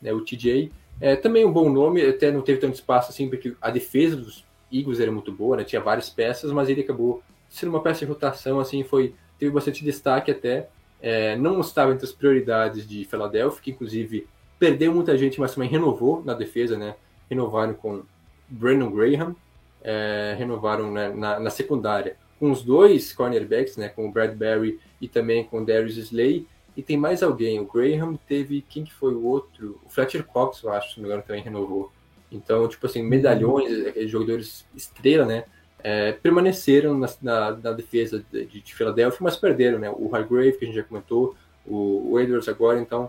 [0.00, 3.54] né, o TJ, é também um bom nome, até não teve tanto espaço assim, porque
[3.60, 7.70] a defesa dos Eagles era muito boa, né, tinha várias peças, mas ele acabou sendo
[7.70, 10.68] uma peça de rotação, assim, foi teve bastante destaque até.
[11.00, 14.26] É, não estava entre as prioridades de Philadelphia, que inclusive
[14.58, 16.96] perdeu muita gente, mas também renovou na defesa, né?
[17.28, 18.02] Renovaram com
[18.48, 19.36] Brandon Graham,
[19.82, 23.88] é, renovaram né, na, na, secundária com os dois cornerbacks, né?
[23.88, 26.46] Com o Bradbury e também com o Darius Slay.
[26.76, 29.80] E tem mais alguém, o Graham teve, quem que foi o outro?
[29.84, 31.90] O Fletcher Cox, eu acho, se não me engano, também renovou.
[32.30, 33.70] Então, tipo assim, medalhões,
[34.10, 35.44] jogadores estrela, né?
[35.88, 39.88] é, permaneceram na, na, na defesa de, de, Filadélfia, mas perderam, né?
[39.88, 43.08] O Hargrave, que a gente já comentou, o, o Edwards agora, então.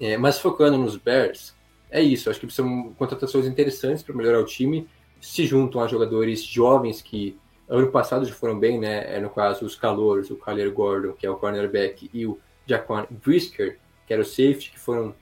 [0.00, 1.54] É, mas focando nos Bears,
[1.90, 2.30] é isso.
[2.30, 4.88] Acho que são contratações interessantes para melhorar o time.
[5.20, 7.36] Se juntam a jogadores jovens que
[7.68, 9.16] ano passado já foram bem, né?
[9.16, 13.06] É, no caso, os calouros, o Kyler Gordon, que é o cornerback, e o Jaquan
[13.10, 15.14] Brisker, que era o safety, que foram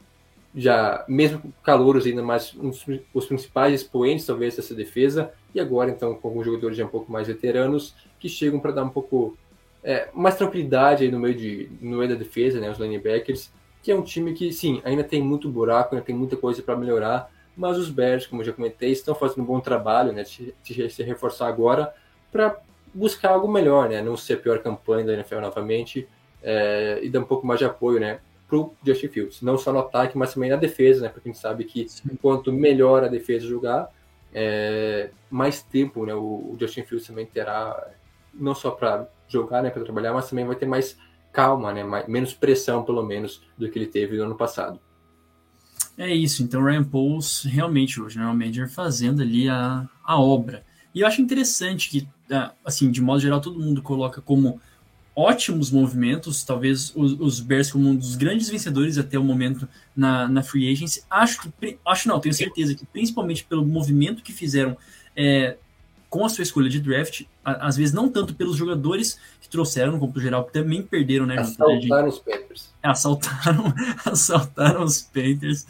[0.54, 5.90] já, mesmo calouros ainda mais, um dos, os principais expoentes, talvez, dessa defesa, e agora,
[5.90, 9.36] então, com alguns jogadores já um pouco mais veteranos, que chegam para dar um pouco
[9.82, 13.50] é, mais tranquilidade aí no meio, de, no meio da defesa, né, os linebackers,
[13.82, 16.76] que é um time que, sim, ainda tem muito buraco, ainda tem muita coisa para
[16.76, 20.54] melhorar, mas os Bears, como eu já comentei, estão fazendo um bom trabalho, né, de,
[20.62, 21.92] de se reforçar agora
[22.32, 22.56] para
[22.92, 26.08] buscar algo melhor, né, não ser a pior campanha da NFL novamente
[26.42, 28.18] é, e dar um pouco mais de apoio, né,
[28.52, 31.08] para o Justin Fields, não só no ataque, mas também na defesa, né?
[31.08, 31.86] Porque a gente sabe que
[32.20, 33.90] quanto melhor a defesa jogar,
[34.34, 36.14] é, mais tempo, né?
[36.14, 37.90] O, o, Justin Fields também terá
[38.34, 39.70] não só para jogar, né?
[39.70, 40.98] Para trabalhar, mas também vai ter mais
[41.32, 41.82] calma, né?
[41.82, 44.78] Mais, menos pressão, pelo menos, do que ele teve no ano passado.
[45.96, 46.42] É isso.
[46.42, 50.62] Então, Ryan Pauls realmente o general manager fazendo ali a, a obra.
[50.94, 52.06] E eu acho interessante que,
[52.64, 54.60] assim, de modo geral, todo mundo coloca como
[55.14, 60.26] ótimos movimentos, talvez os, os, Bears como um dos grandes vencedores até o momento na,
[60.26, 61.02] na free agency.
[61.10, 64.76] Acho que, acho não, tenho certeza que principalmente pelo movimento que fizeram
[65.14, 65.56] é,
[66.08, 69.92] com a sua escolha de draft, a, às vezes não tanto pelos jogadores que trouxeram
[69.92, 71.38] no campo geral, que também perderam, né?
[71.38, 72.70] Assaltaram os Panthers.
[72.82, 75.66] Assaltaram, assaltaram os Panthers,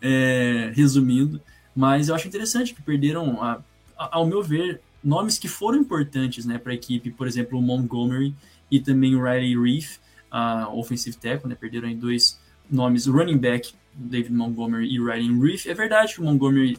[0.00, 1.40] é, resumindo.
[1.74, 3.60] Mas eu acho interessante que perderam, a,
[3.98, 7.62] a, ao meu ver, nomes que foram importantes né, para a equipe, por exemplo, o
[7.62, 8.34] Montgomery,
[8.70, 9.98] e também o Riley Reef,
[10.32, 11.54] uh, offensive tackle, né?
[11.54, 15.66] Perderam aí dois nomes, o running back, David Montgomery e Riley Reef.
[15.66, 16.78] É verdade que o Montgomery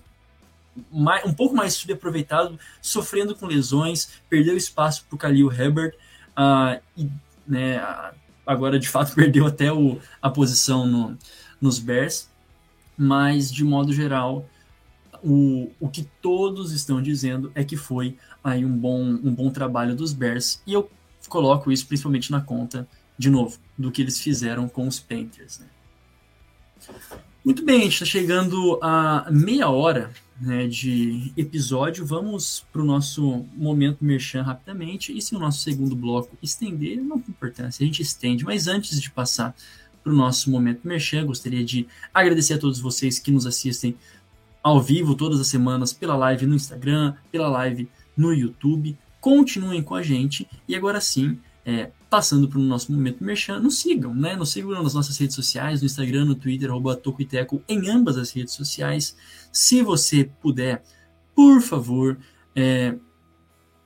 [0.92, 5.94] mais, um pouco mais subaproveitado, sofrendo com lesões, perdeu espaço para o Khalil Herbert
[6.32, 7.08] uh, e
[7.48, 7.80] né,
[8.46, 11.18] agora de fato perdeu até o, a posição no,
[11.62, 12.30] nos Bears,
[12.98, 14.50] mas de modo geral
[15.24, 19.96] o, o que todos estão dizendo é que foi aí um bom, um bom trabalho
[19.96, 20.90] dos Bears e eu
[21.30, 25.60] coloco isso principalmente na conta, de novo, do que eles fizeram com os Panthers.
[25.60, 25.68] Né?
[27.44, 32.06] Muito bem, a gente está chegando a meia hora né, de episódio.
[32.06, 35.16] Vamos para o nosso momento merchan rapidamente.
[35.16, 38.44] E se o nosso segundo bloco estender, não tem importância, a gente estende.
[38.44, 39.56] Mas antes de passar
[40.04, 43.96] para o nosso momento merchan, gostaria de agradecer a todos vocês que nos assistem
[44.63, 49.95] ao vivo todas as semanas pela live no Instagram, pela live no YouTube continuem com
[49.95, 50.45] a gente.
[50.67, 54.36] E agora sim, é, passando para o nosso momento merchan, nos sigam, né?
[54.36, 58.32] Nos sigam nas nossas redes sociais, no Instagram, no Twitter, arroba Tocoiteco, em ambas as
[58.32, 59.15] redes sociais.
[59.49, 60.84] Se você puder,
[61.34, 62.17] por favor,
[62.54, 62.95] é,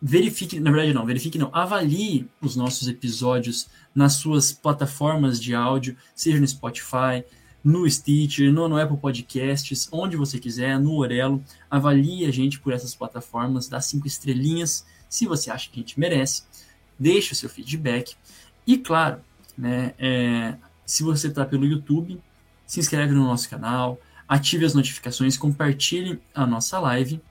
[0.01, 5.95] verifique, na verdade não, verifique não, avalie os nossos episódios nas suas plataformas de áudio,
[6.15, 7.23] seja no Spotify,
[7.67, 11.43] no Stitcher, no, no, Apple Podcasts, onde você quiser, no Orelo.
[11.69, 15.99] Avalie a gente por essas plataformas, dá cinco estrelinhas se você acha que a gente
[15.99, 16.43] merece.
[16.97, 18.15] Deixe o seu feedback.
[18.65, 19.19] E claro,
[19.57, 22.21] né, é, se você está pelo YouTube,
[22.65, 23.99] se inscreve no nosso canal,
[24.29, 27.21] ative as notificações, compartilhe a nossa live,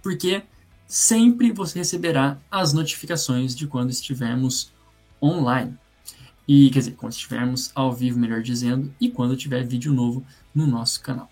[0.00, 0.44] porque
[0.86, 4.72] sempre você receberá as notificações de quando estivermos
[5.20, 5.76] online.
[6.48, 10.66] E quer dizer, quando estivermos ao vivo, melhor dizendo, e quando tiver vídeo novo no
[10.66, 11.30] nosso canal.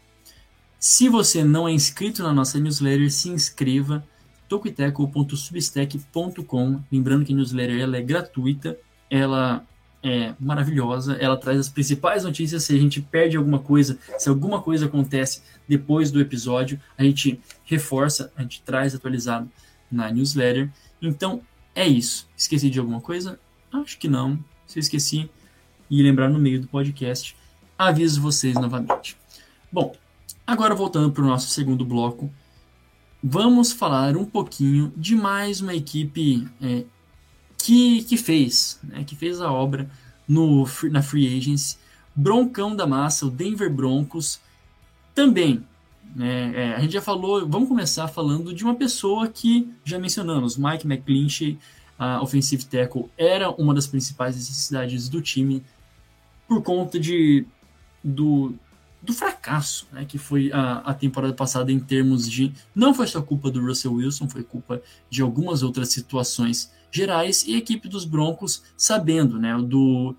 [0.79, 4.07] Se você não é inscrito na nossa newsletter, se inscreva
[4.48, 6.83] tocoiteco.substack.com.
[6.92, 8.77] Lembrando que a newsletter ela é gratuita,
[9.09, 9.64] ela
[10.03, 14.61] é maravilhosa, ela traz as principais notícias se a gente perde alguma coisa, se alguma
[14.61, 19.50] coisa acontece depois do episódio, a gente reforça, a gente traz atualizado
[19.90, 20.70] na newsletter.
[21.00, 21.40] Então
[21.74, 22.29] é isso.
[22.37, 23.40] Esqueci de alguma coisa?
[23.72, 24.38] Acho que não.
[24.66, 25.31] Se eu esqueci
[25.90, 27.37] e lembrar no meio do podcast,
[27.79, 29.16] aviso vocês novamente.
[29.70, 29.94] Bom,
[30.46, 32.33] agora voltando para o nosso segundo bloco,
[33.22, 36.85] vamos falar um pouquinho de mais uma equipe é,
[37.59, 39.90] que, que fez, né, que fez a obra
[40.29, 41.79] no, na Free Agents.
[42.16, 44.40] Broncão da massa, o Denver Broncos,
[45.14, 45.64] também.
[46.14, 50.57] Né, é, a gente já falou, vamos começar falando de uma pessoa que já mencionamos,
[50.57, 51.59] Mike McGlinchey,
[51.98, 55.62] a offensive tackle, era uma das principais necessidades do time
[56.46, 57.46] por conta de,
[58.02, 58.54] do,
[59.02, 62.52] do fracasso né, que foi a, a temporada passada em termos de.
[62.74, 67.54] Não foi só culpa do Russell Wilson, foi culpa de algumas outras situações gerais e
[67.54, 70.14] a equipe dos Broncos sabendo né, do,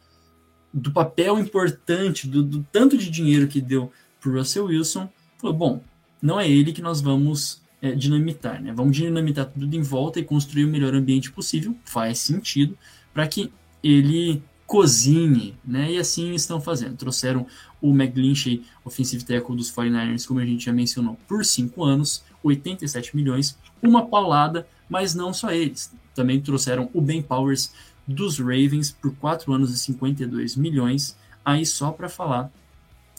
[0.73, 5.83] do papel importante, do, do tanto de dinheiro que deu para Russell Wilson, falou: bom,
[6.21, 8.73] não é ele que nós vamos é, dinamitar, né?
[8.73, 12.75] Vamos dinamitar tudo em volta e construir o melhor ambiente possível, faz sentido,
[13.13, 13.51] para que
[13.83, 15.91] ele cozinhe, né?
[15.91, 16.97] E assim estão fazendo.
[16.97, 17.45] Trouxeram
[17.79, 23.15] o McGlinchey, offensive tackle dos 49ers, como a gente já mencionou, por 5 anos, 87
[23.15, 25.93] milhões, uma paulada, mas não só eles.
[26.15, 27.71] Também trouxeram o Ben Powers
[28.07, 31.15] dos Ravens por 4 anos e 52 milhões.
[31.45, 32.51] Aí só para falar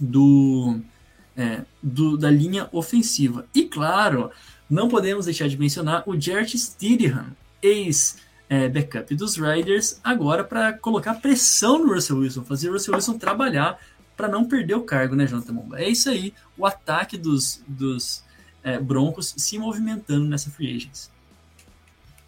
[0.01, 0.81] do,
[1.37, 3.47] é, do, da linha ofensiva.
[3.55, 4.31] E claro,
[4.69, 7.27] não podemos deixar de mencionar o Jarrett Stidham,
[7.63, 12.95] ex é, backup dos Riders, agora para colocar pressão no Russell Wilson, fazer o Russell
[12.95, 13.81] Wilson trabalhar
[14.17, 15.81] para não perder o cargo, né, Jonathan Momba?
[15.81, 18.25] É isso aí, o ataque dos, dos
[18.63, 21.11] é, Broncos se movimentando nessa free agents.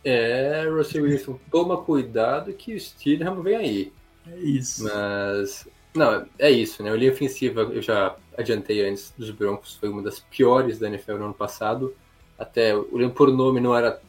[0.05, 3.93] É, Russell Wilson, toma cuidado que o Stidham vem aí.
[4.27, 4.85] É isso.
[4.85, 6.91] Mas, não, é isso, né?
[6.91, 11.15] A linha ofensiva, eu já adiantei antes dos Broncos, foi uma das piores da NFL
[11.15, 11.95] no ano passado.
[12.39, 14.01] Até, olhando por nome, não era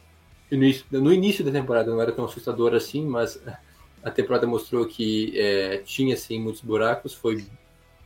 [0.50, 3.40] no início da temporada não era tão assustador assim, mas
[4.02, 7.14] a temporada mostrou que é, tinha sim muitos buracos.
[7.14, 7.44] Foi,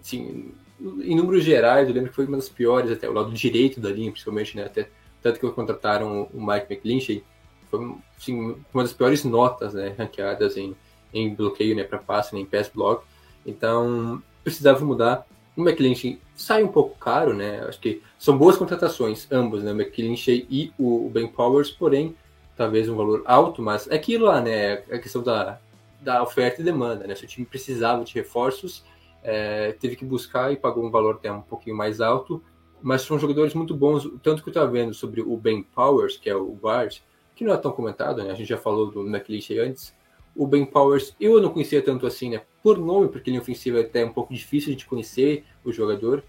[0.01, 3.81] assim, em números gerais, eu lembro que foi uma das piores, até o lado direito
[3.81, 4.65] da linha, principalmente, né?
[4.65, 4.89] Até,
[5.23, 7.25] tanto que contrataram o Mike McGlinchey,
[7.71, 9.95] foi assim, uma das piores notas, né?
[9.97, 10.77] Ranqueadas em,
[11.13, 11.85] em bloqueio, né?
[11.85, 13.05] Para passe, né, em pass block.
[13.47, 15.27] Então, precisava mudar.
[15.57, 17.61] O McClinchy sai um pouco caro, né?
[17.69, 19.73] Acho que são boas contratações, ambos, né?
[19.73, 22.17] O McClinchy e o Ben Powers, porém
[22.57, 24.75] talvez um valor alto, mas é aquilo lá, né?
[24.90, 25.59] A questão da,
[26.01, 27.14] da oferta e demanda, né?
[27.14, 28.85] Se o time precisava de reforços,
[29.23, 32.43] é, teve que buscar e pagou um valor até um pouquinho mais alto,
[32.83, 34.09] mas são jogadores muito bons.
[34.23, 36.99] Tanto que eu estava vendo sobre o Ben Powers, que é o guard,
[37.35, 38.31] que não é tão comentado, né?
[38.31, 39.95] A gente já falou do McLeish antes.
[40.37, 42.43] O Ben Powers, eu não conhecia tanto assim, né?
[42.64, 46.24] Por nome, porque ele ofensivo é até um pouco difícil de conhecer o jogador.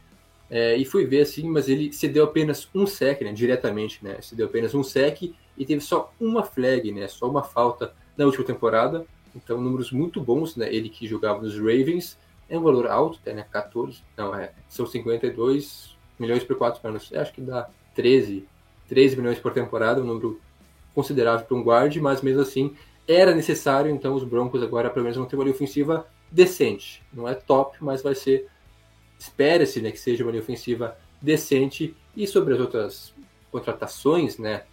[0.49, 3.31] É, e fui ver assim, mas ele cedeu apenas um sec, né?
[3.31, 4.17] Diretamente, né?
[4.21, 7.07] Cedeu apenas um sec e teve só uma flag, né?
[7.07, 9.05] Só uma falta na última temporada.
[9.33, 10.67] Então, números muito bons, né?
[10.75, 12.17] Ele que jogava nos Ravens.
[12.49, 13.45] É um valor alto, né?
[13.49, 14.03] 14.
[14.17, 14.51] Não, é.
[14.67, 17.09] São 52 milhões por 4 anos.
[17.13, 18.45] Eu acho que dá 13,
[18.89, 20.41] 13 milhões por temporada, um número
[20.93, 22.75] considerável para um guard, mas mesmo assim
[23.07, 27.01] era necessário, então os Broncos agora pelo menos vão ter uma ofensiva decente.
[27.13, 28.47] Não é top, mas vai ser.
[29.17, 31.95] Espera-se né, que seja uma linha ofensiva decente.
[32.15, 33.13] E sobre as outras
[33.51, 34.63] contratações, né?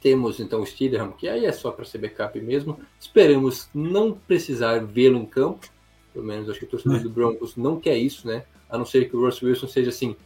[0.00, 2.78] Temos então o Steedham, que aí é só para ser backup mesmo.
[2.98, 5.68] Esperamos não precisar vê-lo em campo.
[6.12, 8.44] Pelo menos acho que o torcedor do Broncos não quer isso, né?
[8.70, 10.16] A não ser que o Russell Wilson seja assim,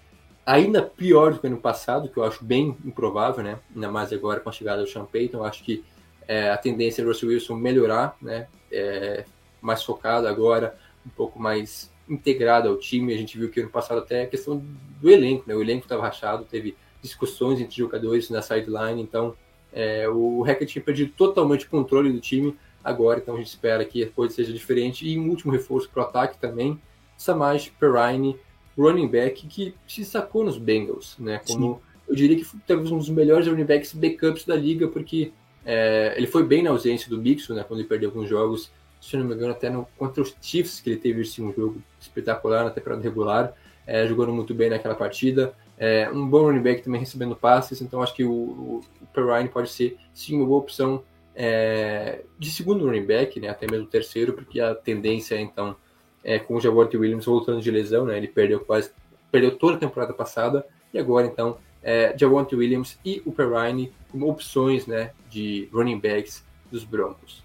[0.44, 3.58] ainda pior do que ano passado, que eu acho bem improvável, né?
[3.74, 5.38] Ainda mais agora com a chegada do Sean Payton.
[5.38, 5.84] Eu acho que
[6.28, 8.48] é, a tendência é o Russell Wilson melhorar, né?
[8.70, 9.24] É,
[9.62, 13.14] mais focado agora, um pouco mais integrado ao time.
[13.14, 14.62] A gente viu que ano passado até a questão
[15.00, 15.54] do elenco, né?
[15.54, 19.34] O elenco estava rachado, teve discussões entre jogadores na sideline, então
[19.72, 23.84] é, o Hackett tinha perdido totalmente o controle do time agora, então a gente espera
[23.84, 25.06] que a coisa seja diferente.
[25.06, 26.80] E um último reforço para o ataque também,
[27.16, 28.36] Samaj Perrine,
[28.76, 31.40] running back que se sacou nos Bengals, né?
[31.46, 31.80] Como Sim.
[32.08, 35.32] eu diria que talvez um dos melhores running backs backups da liga, porque
[35.64, 37.64] é, ele foi bem na ausência do Mixon, né?
[37.66, 38.70] Quando ele perdeu alguns jogos,
[39.02, 41.82] se não me engano, até no, contra os Chiefs, que ele teve esse um jogo
[42.00, 43.52] espetacular na temporada regular,
[43.84, 45.52] é, jogando muito bem naquela partida.
[45.76, 49.48] É, um bom running back também recebendo passes, então acho que o, o, o Perrine
[49.48, 51.02] pode ser sim uma boa opção
[51.34, 55.74] é, de segundo running back, né, até mesmo terceiro, porque a tendência então
[56.22, 58.92] é com o Javonte Williams voltando de lesão, né, ele perdeu quase
[59.32, 62.14] perdeu toda a temporada passada e agora então é,
[62.52, 67.42] Williams e o Perrine como opções né, de running backs dos Broncos.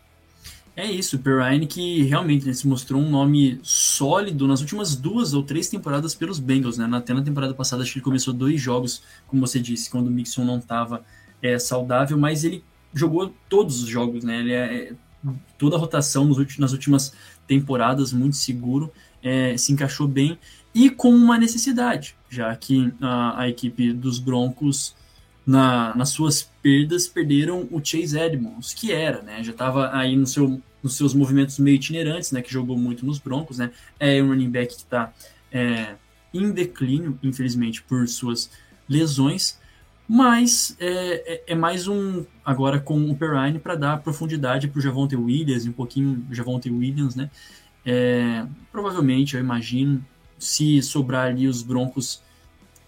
[0.77, 5.41] É isso, Perrine que realmente né, se mostrou um nome sólido nas últimas duas ou
[5.41, 6.87] três temporadas pelos Bengals, né?
[6.93, 10.11] Até na temporada passada acho que ele começou dois jogos, como você disse, quando o
[10.11, 11.03] Mixon não estava
[11.41, 12.63] é, saudável, mas ele
[12.93, 14.39] jogou todos os jogos, né?
[14.39, 14.93] Ele é, é
[15.57, 17.11] toda a rotação nos, nas últimas
[17.47, 20.37] temporadas, muito seguro, é, se encaixou bem
[20.75, 24.95] e com uma necessidade, já que a, a equipe dos Broncos,
[25.43, 29.43] na, nas suas perdas, perderam o Chase Edmonds, que era, né?
[29.43, 32.41] Já estava aí no seu, nos seus movimentos meio itinerantes, né?
[32.41, 33.71] Que jogou muito nos Broncos, né?
[33.99, 35.13] É um running back que está
[35.51, 35.95] é,
[36.33, 38.49] em declínio, infelizmente, por suas
[38.87, 39.59] lesões
[40.07, 44.81] mas é, é, é, mais um agora com o Perrine para dar profundidade para o
[44.81, 47.29] Javonte Williams, um pouquinho Javonte Williams, né?
[47.85, 50.03] É, provavelmente, eu imagino,
[50.39, 52.21] se sobrar ali os Broncos,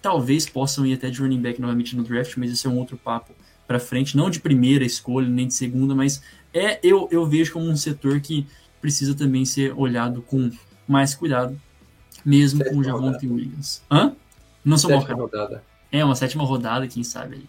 [0.01, 2.95] talvez possam ir até de running back novamente no draft, mas esse é um outro
[2.95, 3.33] papo
[3.69, 7.69] para frente, não de primeira escolha nem de segunda, mas é eu, eu vejo como
[7.69, 8.47] um setor que
[8.81, 10.49] precisa também ser olhado com
[10.87, 11.55] mais cuidado,
[12.25, 13.83] mesmo Sétima com o Javonte Williams.
[13.91, 14.15] Hã?
[14.65, 15.63] Não sou uma rodada.
[15.91, 17.45] É, uma sétima rodada, quem sabe aí.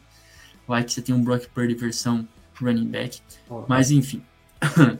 [0.68, 2.28] Vai que você tem um Brock Purdy versão
[2.60, 3.22] running back.
[3.66, 4.22] Mas enfim.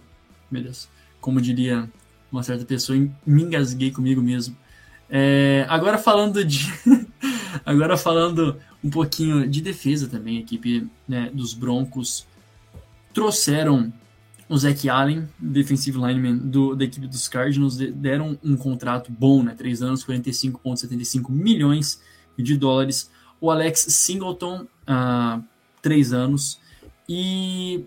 [0.51, 0.89] Meu Deus.
[1.21, 1.87] Como diria
[2.33, 4.57] uma certa pessoa, me engasguei comigo mesmo.
[5.11, 6.67] É, agora falando de.
[7.67, 12.27] agora falando um pouquinho de defesa também, a equipe né, dos Broncos
[13.13, 13.93] trouxeram
[14.49, 19.55] o Zach Allen, defensive lineman do, da equipe dos Cardinals, deram um contrato bom, né?
[19.55, 22.01] 3 anos, 45,75 milhões
[22.37, 23.11] de dólares
[23.41, 25.43] o Alex Singleton, uh,
[25.81, 26.61] três anos,
[27.09, 27.85] e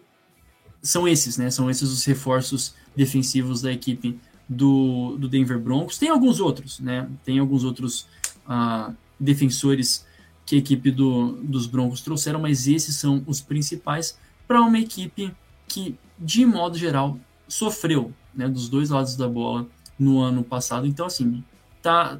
[0.81, 1.51] são esses, né?
[1.51, 4.19] São esses os reforços defensivos da equipe
[4.49, 5.97] do, do Denver Broncos.
[5.97, 7.07] Tem alguns outros, né?
[7.23, 8.07] Tem alguns outros
[8.47, 10.05] uh, defensores
[10.45, 14.17] que a equipe do, dos Broncos trouxeram, mas esses são os principais
[14.47, 15.33] para uma equipe
[15.67, 17.17] que, de modo geral,
[17.47, 19.67] sofreu né, dos dois lados da bola
[19.97, 20.85] no ano passado.
[20.85, 21.43] Então, assim,
[21.81, 22.19] tá,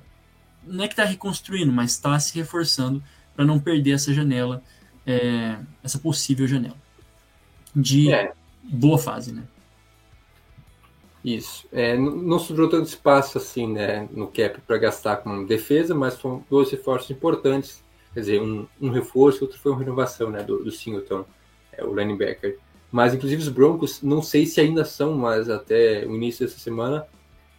[0.65, 3.03] não é que está reconstruindo, mas está se reforçando
[3.35, 4.63] para não perder essa janela,
[5.05, 6.83] é, essa possível janela
[7.75, 8.33] de é.
[8.61, 9.43] boa fase, né?
[11.23, 11.65] Isso.
[11.71, 16.43] É, não sobrou tanto espaço assim, né, no cap para gastar com defesa, mas foram
[16.49, 17.81] dois reforços importantes.
[18.13, 21.25] Quer dizer, um, um reforço, outro foi uma renovação, né, do, do Singleton,
[21.71, 22.59] é, o linebacker.
[22.91, 27.07] Mas, inclusive, os Broncos, não sei se ainda são, mas até o início dessa semana,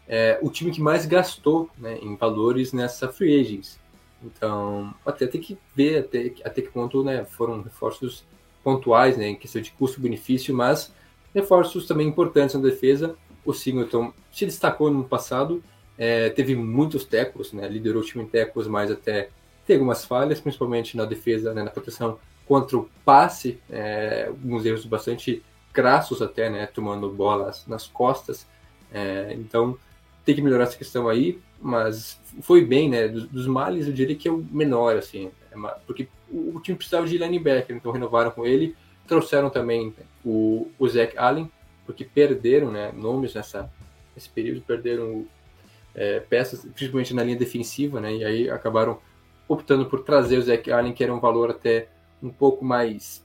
[0.07, 3.81] é, o time que mais gastou né, em valores nessa free agents.
[4.23, 8.25] Então, até tem que ver até, até que ponto né, foram reforços
[8.63, 10.93] pontuais, né, em questão de custo-benefício, mas
[11.35, 13.17] reforços também importantes na defesa.
[13.45, 15.63] O Singleton se destacou no passado,
[15.99, 19.31] é, teve muitos tecos, né, liderou o time em tecos, mas até
[19.67, 24.85] tem algumas falhas, principalmente na defesa, né, na proteção contra o passe, é, alguns erros
[24.85, 25.43] bastante
[25.73, 28.47] crassos até, né, tomando bolas nas costas.
[28.93, 29.77] É, então,
[30.25, 33.09] tem que melhorar essa questão aí mas foi bem, né?
[33.09, 35.57] Dos, males, eu diria que é o menor, assim, é
[35.87, 38.77] porque o, o, time precisava de linebacker, então renovaram com ele,
[39.09, 41.51] trouxeram também o, o Zach Allen,
[41.87, 43.71] porque perderam, né, nomes nessa
[44.15, 45.27] nesse período, perderam
[45.95, 48.15] é, peças, principalmente na linha defensiva, né?
[48.15, 48.99] E aí acabaram
[49.49, 51.89] optando por trazer o Zach Allen, que era um valor até
[52.23, 53.25] um pouco mais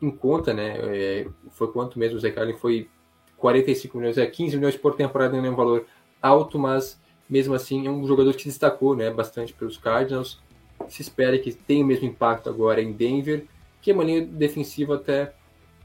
[0.00, 0.76] em conta, né?
[0.96, 2.88] É, foi quanto mesmo o Zach Allen foi
[3.36, 5.86] 45 milhões, é 15 milhões por temporada, não é um valor
[6.20, 10.40] alto, mas mesmo assim é um jogador que destacou né, bastante pelos Cardinals.
[10.88, 13.44] Se espera que tenha o mesmo impacto agora em Denver,
[13.80, 15.34] que é uma linha defensiva até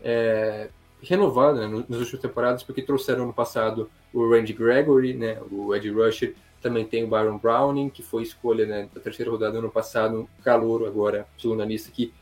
[0.02, 0.70] é,
[1.02, 5.90] renovada né, nas últimas temporadas, porque trouxeram no passado o Randy Gregory, né, o Ed
[5.90, 10.28] Rusher, também tem o Byron Browning, que foi escolha né, da terceira rodada ano passado,
[10.44, 12.14] calouro agora, segundo a lista, que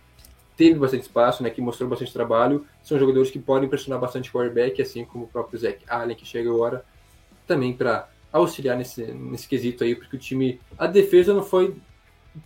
[0.57, 4.33] teve bastante espaço, né, que mostrou bastante trabalho, são jogadores que podem pressionar bastante o
[4.33, 6.83] quarterback, assim como o próprio Zach Allen, que chega agora,
[7.45, 11.75] também para auxiliar nesse, nesse quesito aí, porque o time, a defesa não foi o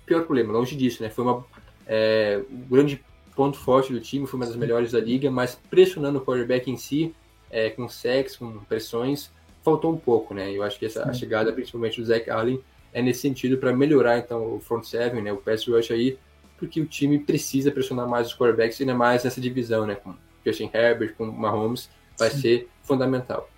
[0.05, 1.45] pior problema, longe disso, né, foi uma,
[1.87, 3.03] é, um grande
[3.35, 6.77] ponto forte do time, foi uma das melhores da liga, mas pressionando o quarterback em
[6.77, 7.15] si,
[7.49, 9.31] é, com sacks, com pressões,
[9.65, 12.61] faltou um pouco, né, eu acho que essa, a chegada, principalmente do Zach Allen,
[12.93, 16.17] é nesse sentido para melhorar então o front seven, né, o pass rush aí,
[16.57, 19.95] porque o time precisa pressionar mais os quarterbacks, ainda mais nessa divisão, né?
[19.95, 22.39] Com Justin Herbert, com Mahomes, vai Sim.
[22.39, 23.49] ser fundamental.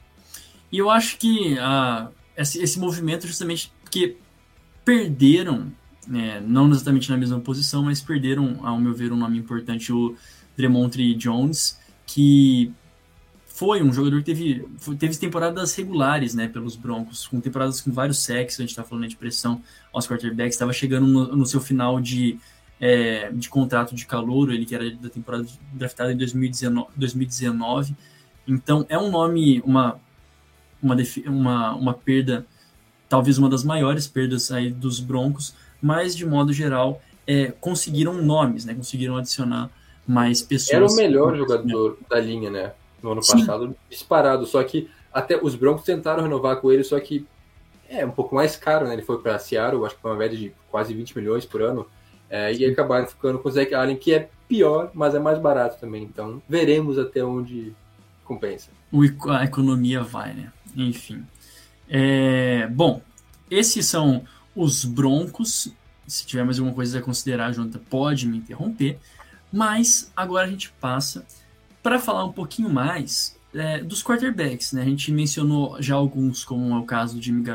[0.72, 4.18] E eu acho que uh, esse, esse movimento justamente porque
[4.84, 5.72] perderam,
[6.08, 10.16] né, não exatamente na mesma posição, mas perderam, ao meu ver, um nome importante, o
[10.56, 12.72] Dremontre Jones, que
[13.58, 14.68] foi um jogador que teve,
[15.00, 19.08] teve temporadas regulares, né, pelos Broncos, com temporadas com vários sacks, a gente está falando
[19.08, 22.38] de pressão aos quarterbacks, estava chegando no, no, seu final de
[22.80, 25.44] é, de contrato de calor, ele que era da temporada
[25.74, 27.96] draftada em 2019, 2019.
[28.48, 30.00] Então é um nome, uma,
[30.80, 30.96] uma,
[31.26, 32.46] uma, uma perda,
[33.10, 38.66] talvez uma das maiores perdas aí dos Broncos, mas de modo geral é, conseguiram nomes,
[38.66, 38.76] né?
[38.76, 39.72] Conseguiram adicionar
[40.08, 40.76] mais pessoas.
[40.76, 42.74] Era o melhor jogador da linha, né?
[43.02, 43.40] No ano Sim.
[43.40, 44.46] passado, disparado.
[44.46, 47.26] Só que até os Broncos tentaram renovar com ele, só que
[47.90, 48.94] é um pouco mais caro, né?
[48.94, 51.88] Ele foi para Seattle, acho que foi uma média de quase 20 milhões por ano.
[52.30, 55.80] É, e acabaram ficando com o Zach Allen, que é pior, mas é mais barato
[55.80, 56.04] também.
[56.04, 57.74] Então, veremos até onde
[58.26, 58.70] compensa.
[59.30, 60.52] A economia vai, né?
[60.76, 61.26] Enfim.
[61.90, 63.02] É, bom,
[63.50, 64.24] esses são
[64.56, 65.72] os Broncos.
[66.06, 69.00] Se tiver mais alguma coisa a considerar, Jonathan, pode me interromper.
[69.52, 71.26] Mas agora a gente passa
[71.88, 74.74] para falar um pouquinho mais é, dos quarterbacks.
[74.74, 74.82] Né?
[74.82, 77.46] A gente mencionou já alguns, como é o caso de Jimmy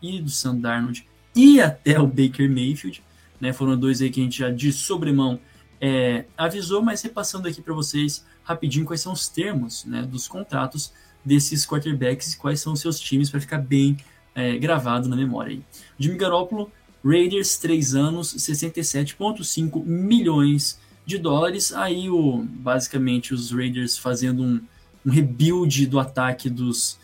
[0.00, 1.04] e do Sam Darnold
[1.34, 3.02] e até o Baker Mayfield
[3.40, 3.52] né?
[3.52, 5.40] Foram dois aí que a gente já de sobremão
[5.80, 10.92] é, avisou, mas repassando aqui para vocês rapidinho quais são os termos né, dos contratos
[11.24, 13.96] desses quarterbacks e quais são os seus times para ficar bem
[14.32, 15.54] é, gravado na memória.
[15.56, 15.62] Aí.
[15.98, 16.70] Jimmy Garoppolo,
[17.04, 21.72] Raiders, 3 anos, 67,5 milhões de dólares.
[21.72, 24.60] Aí, o, basicamente, os Raiders fazendo um,
[25.04, 26.98] um rebuild do ataque dos,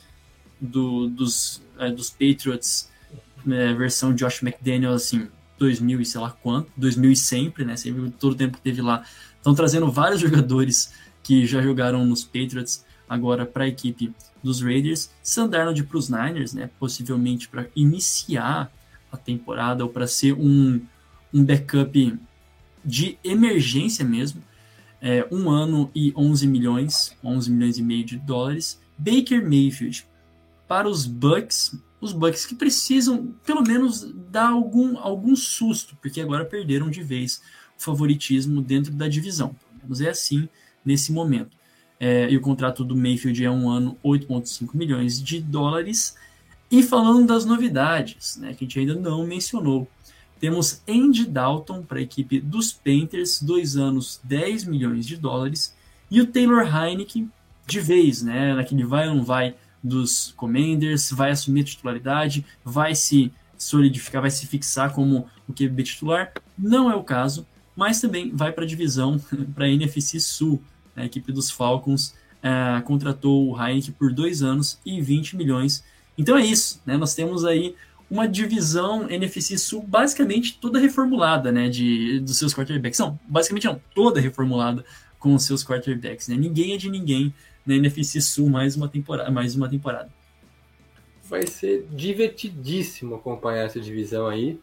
[0.60, 2.90] do, dos, é, dos Patriots,
[3.48, 5.28] é, versão Josh McDaniel, assim,
[5.58, 7.76] 2000 e sei lá quanto, 2000 e sempre, né?
[7.76, 9.04] Sempre todo o tempo que teve lá.
[9.36, 10.92] Estão trazendo vários jogadores
[11.22, 15.10] que já jogaram nos Patriots agora para a equipe dos Raiders.
[15.22, 16.70] Sam Darnold para os Niners, né?
[16.78, 18.70] Possivelmente para iniciar
[19.10, 20.80] a temporada ou para ser um,
[21.32, 22.18] um backup
[22.84, 24.42] de emergência mesmo.
[25.00, 28.80] É, um ano e 11 milhões, 11 milhões e meio de dólares.
[28.96, 30.06] Baker Mayfield
[30.66, 36.44] para os Bucks, os Bucks que precisam pelo menos dar algum, algum susto, porque agora
[36.44, 37.40] perderam de vez
[37.78, 39.48] o favoritismo dentro da divisão.
[39.48, 40.48] Pelo menos é assim
[40.84, 41.56] nesse momento.
[42.00, 46.14] É, e o contrato do Mayfield é um ano 8,5 milhões de dólares.
[46.70, 49.88] E falando das novidades, né, que a gente ainda não mencionou,
[50.40, 55.74] temos Andy Dalton para a equipe dos Panthers, dois anos, 10 milhões de dólares,
[56.10, 57.30] e o Taylor Heineken
[57.68, 62.94] de vez, né, naquele vai ou não vai dos Commanders, vai assumir a titularidade, vai
[62.94, 66.32] se solidificar, vai se fixar como o QB titular.
[66.56, 69.20] Não é o caso, mas também vai para a divisão,
[69.54, 70.62] para a NFC Sul.
[70.96, 75.84] A equipe dos Falcons é, contratou o Heineken por dois anos e 20 milhões.
[76.16, 76.96] Então é isso, né?
[76.96, 77.76] Nós temos aí
[78.10, 81.68] uma divisão NFC Sul basicamente toda reformulada, né?
[81.68, 82.98] De, dos seus quarterbacks.
[82.98, 84.84] Não, basicamente não, toda reformulada
[85.18, 86.36] com os seus quarterbacks, né?
[86.36, 87.34] Ninguém é de ninguém
[87.66, 89.30] na NFC Sul mais uma temporada.
[89.30, 90.10] Mais uma temporada.
[91.24, 94.58] Vai ser divertidíssimo acompanhar essa divisão aí.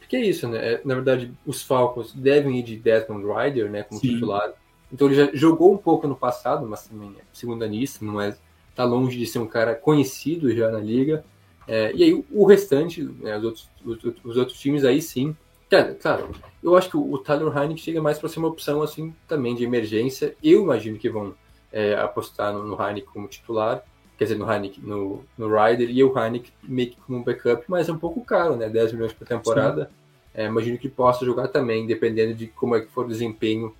[0.00, 0.74] Porque é isso, né?
[0.74, 4.14] É, na verdade, os Falcons devem ir de Desmond Rider, né, como Sim.
[4.14, 4.52] titular.
[4.92, 8.34] Então ele já jogou um pouco no passado, mas também é segunda nisso, não é
[8.74, 11.24] tá longe de ser um cara conhecido já na liga.
[11.68, 15.36] É, e aí o restante, né, os, outros, os, os, outros times aí sim.
[15.68, 16.30] Cara, claro,
[16.62, 19.64] eu acho que o, Tyler Heineken chega mais para ser uma opção assim também de
[19.64, 20.34] emergência.
[20.42, 21.34] Eu imagino que vão
[21.70, 23.84] é, apostar no, no Heineken como titular,
[24.16, 27.86] quer dizer, no Heineken, no, no Ryder, e o Heineken meio que como backup, mas
[27.86, 28.68] é um pouco caro, né?
[28.70, 29.90] 10 milhões por temporada.
[30.34, 33.74] É, imagino que possa jogar também, dependendo de como é que for o desempenho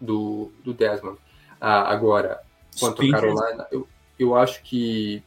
[0.00, 1.18] do, do Desmond.
[1.60, 2.40] Ah, agora,
[2.78, 3.86] quanto a Carolina, eu,
[4.18, 5.22] eu acho que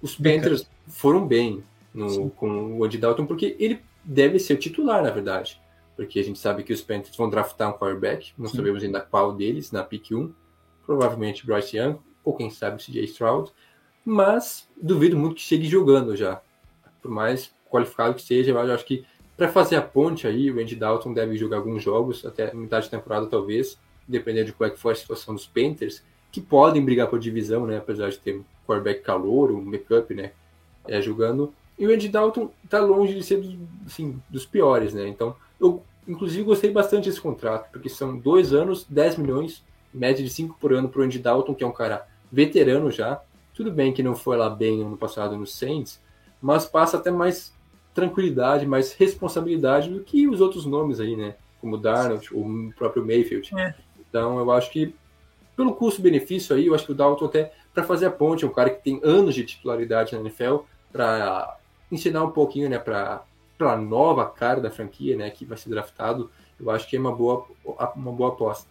[0.00, 1.62] os Panthers foram bem
[1.94, 5.60] no, com o Andy Dalton, porque ele deve ser titular, na verdade.
[5.96, 8.56] Porque a gente sabe que os Panthers vão draftar um quarterback, não Sim.
[8.56, 10.32] sabemos ainda qual deles, na pick 1
[10.84, 13.52] provavelmente Bryce Young, ou quem sabe CJ Stroud,
[14.04, 16.40] mas duvido muito que chegue jogando já.
[17.00, 19.04] Por mais qualificado que seja, eu acho que
[19.36, 22.98] para fazer a ponte aí, o Andy Dalton deve jogar alguns jogos, até metade da
[22.98, 27.08] temporada talvez, dependendo de qual é que for a situação dos Panthers, que podem brigar
[27.08, 27.78] por divisão, né?
[27.78, 30.32] Apesar de ter um quarterback calor, um backup, né?
[30.88, 31.52] É, jogando.
[31.78, 33.56] E o Andy Dalton tá longe de ser dos,
[33.86, 35.08] assim, dos piores, né?
[35.08, 40.30] Então, eu inclusive gostei bastante desse contrato, porque são dois anos, 10 milhões, média de
[40.30, 43.20] 5 por ano para o Andy Dalton, que é um cara veterano já.
[43.54, 46.00] Tudo bem que não foi lá bem ano passado no Saints,
[46.40, 47.52] mas passa até mais
[47.94, 51.34] tranquilidade, mais responsabilidade do que os outros nomes aí, né?
[51.60, 53.50] Como Darnold, o próprio Mayfield.
[53.56, 53.74] É.
[53.98, 54.94] Então, eu acho que
[55.56, 58.52] pelo custo-benefício aí, eu acho que o Dalton até para fazer a ponte, é um
[58.52, 60.58] cara que tem anos de titularidade na NFL,
[60.92, 61.56] para
[61.90, 63.22] ensinar um pouquinho, né, para
[63.60, 67.14] a nova cara da franquia, né, que vai ser draftado, eu acho que é uma
[67.14, 67.46] boa,
[67.96, 68.68] uma boa aposta.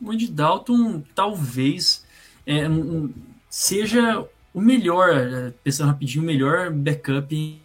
[0.00, 2.04] O Andy Dalton talvez
[2.46, 3.12] é, um,
[3.48, 7.60] seja o melhor, é, pensando rapidinho, o melhor backup,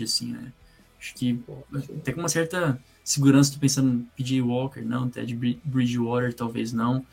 [0.00, 0.52] assim, né?
[0.98, 1.40] Acho que
[1.98, 7.06] até com uma certa segurança, tô pensando em PJ Walker, não, de Bridgewater, talvez não.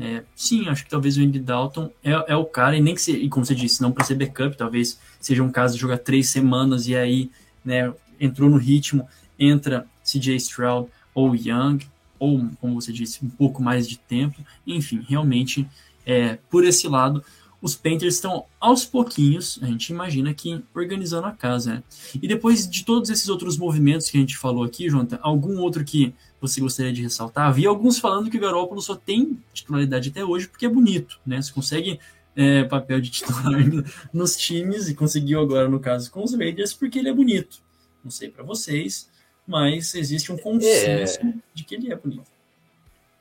[0.00, 3.02] É, sim, acho que talvez o Andy Dalton é, é o cara, e nem que
[3.02, 5.98] se, e como você disse, não para ser backup, talvez seja um caso de jogar
[5.98, 7.30] três semanas e aí,
[7.62, 9.06] né, entrou no ritmo,
[9.38, 11.80] entra CJ Stroud ou Young,
[12.18, 15.68] ou, como você disse, um pouco mais de tempo, enfim, realmente,
[16.06, 17.22] é, por esse lado,
[17.62, 21.74] os Panthers estão aos pouquinhos, a gente imagina que organizando a casa.
[21.74, 21.82] Né?
[22.14, 25.84] E depois de todos esses outros movimentos que a gente falou aqui, Jonathan, algum outro
[25.84, 27.48] que você gostaria de ressaltar?
[27.48, 31.40] Havia alguns falando que o Garoppolo só tem titularidade até hoje porque é bonito, né?
[31.40, 32.00] Você consegue
[32.34, 33.60] é, papel de titular
[34.12, 37.58] nos times e conseguiu agora, no caso, com os Raiders porque ele é bonito.
[38.02, 39.10] Não sei para vocês,
[39.46, 41.34] mas existe um consenso é.
[41.52, 42.39] de que ele é bonito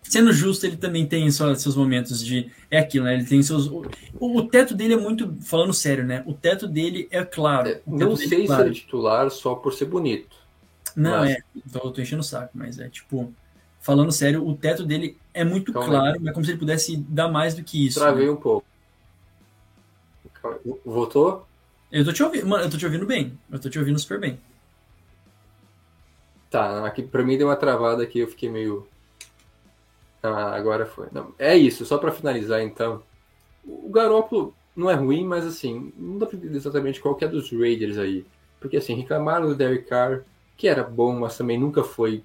[0.10, 2.52] sendo justo, ele também tem só, seus momentos de.
[2.70, 3.14] É aquilo, né?
[3.14, 3.68] Ele tem seus.
[3.68, 3.86] O,
[4.20, 5.38] o, teto dele é muito.
[5.42, 6.24] Falando sério, né?
[6.26, 7.70] O teto dele é claro.
[7.70, 8.64] É, não sei é claro.
[8.64, 10.36] se é titular só por ser bonito.
[10.96, 11.32] Não, mas...
[11.32, 11.38] é.
[11.56, 13.32] Então eu tô enchendo o saco, mas é tipo.
[13.82, 16.20] Falando sério, o teto dele é muito Calma claro, aí.
[16.20, 18.00] mas é como se ele pudesse dar mais do que isso.
[18.00, 18.32] Travei né?
[18.32, 18.68] um pouco.
[20.86, 21.48] Voltou?
[21.90, 23.40] Eu tô te ouvindo, mano, eu tô te ouvindo bem.
[23.50, 24.38] Eu tô te ouvindo super bem.
[26.50, 28.86] Tá, aqui pra mim deu uma travada aqui, eu fiquei meio
[30.22, 31.08] ah, agora foi.
[31.12, 33.02] Não, é isso, só para finalizar então.
[33.66, 37.28] O Garoppolo não é ruim, mas assim, não dá pra entender exatamente qual que é
[37.28, 38.26] dos Raiders aí.
[38.60, 40.24] Porque assim, reclamaram do Derek Carr,
[40.58, 42.24] que era bom, mas também nunca foi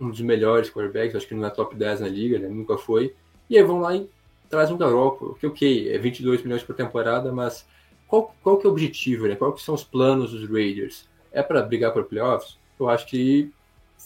[0.00, 2.48] um dos melhores quarterbacks, acho que não é top 10 na liga, né?
[2.48, 3.14] Nunca foi.
[3.48, 4.08] E aí vão lá e
[4.48, 7.66] trazem um Garoppolo, que ok, é 22 milhões por temporada, mas
[8.06, 9.36] qual, qual que é o objetivo, né?
[9.36, 11.08] Qual que são os planos dos Raiders?
[11.32, 12.58] É para brigar por playoffs?
[12.78, 13.50] Eu acho que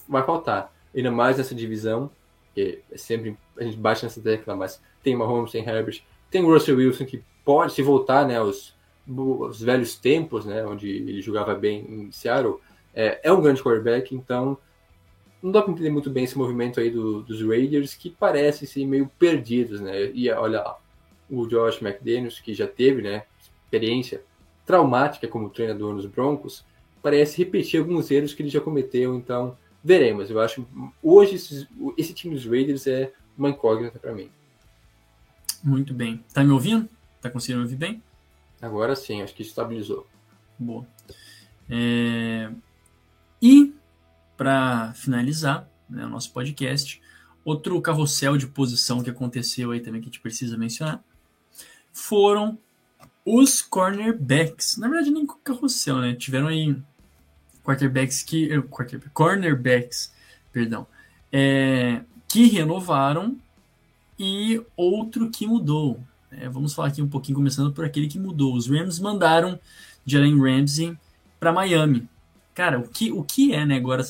[0.09, 0.73] vai faltar.
[0.95, 2.11] Ainda mais nessa divisão,
[2.57, 6.79] porque é sempre a gente bate nessa tecla, mas tem Mahomes, tem Herbert, tem Russell
[6.79, 8.75] Wilson que pode se voltar, né, aos,
[9.07, 12.57] aos velhos tempos, né, onde ele jogava bem em Seattle,
[12.95, 14.57] é, é um grande quarterback, então
[15.43, 18.87] não dá para entender muito bem esse movimento aí do, dos Raiders que parecem ser
[18.87, 20.11] meio perdidos, né?
[20.15, 20.79] E olha lá,
[21.31, 23.25] o Josh McDaniels que já teve, né,
[23.65, 24.23] experiência
[24.65, 26.65] traumática como treinador nos Broncos,
[27.03, 30.29] parece repetir alguns erros que ele já cometeu, então veremos.
[30.29, 30.67] Eu acho
[31.01, 34.29] hoje esse, esse time dos Raiders é uma incógnita para mim.
[35.63, 36.25] Muito bem.
[36.35, 36.89] Tá me ouvindo?
[37.21, 38.03] Tá conseguindo ouvir bem?
[38.61, 40.05] Agora sim, acho que estabilizou.
[40.59, 40.85] Boa.
[41.71, 42.51] É...
[43.41, 43.73] E
[44.37, 47.01] para finalizar né, o nosso podcast,
[47.45, 51.03] outro carrossel de posição que aconteceu aí também que a gente precisa mencionar
[51.93, 52.59] foram
[53.25, 54.79] os cornerbacks.
[54.79, 56.15] Na verdade, nem carrossel, né?
[56.15, 56.77] Tiveram aí
[57.67, 58.53] quarterbacks que.
[58.53, 58.63] Eh,
[59.13, 60.15] cornerbacks,
[60.53, 60.87] perdão.
[61.33, 63.37] É, que renovaram
[64.19, 66.01] e outro que mudou.
[66.31, 68.55] É, vamos falar aqui um pouquinho, começando por aquele que mudou.
[68.55, 69.59] Os Rams mandaram
[70.05, 70.97] Jalen Ramsey
[71.41, 72.09] para Miami.
[72.55, 74.03] Cara, o que, o que é, né, agora,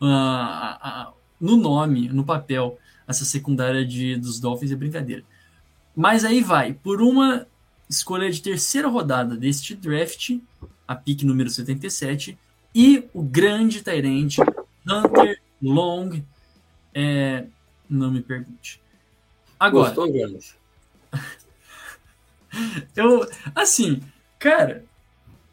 [1.40, 5.24] no nome, no papel, essa secundária de, dos Dolphins é brincadeira.
[5.96, 7.46] Mas aí vai, por uma
[7.88, 10.38] escolha de terceira rodada deste draft,
[10.86, 12.38] a pick número 77,
[12.74, 14.40] e o grande Tyrande
[14.86, 16.22] Hunter Long.
[16.92, 17.46] É,
[17.88, 18.80] não me pergunte.
[19.58, 19.94] Agora.
[19.94, 20.56] Gostou, Jonas?
[22.96, 24.02] eu, assim,
[24.38, 24.84] cara,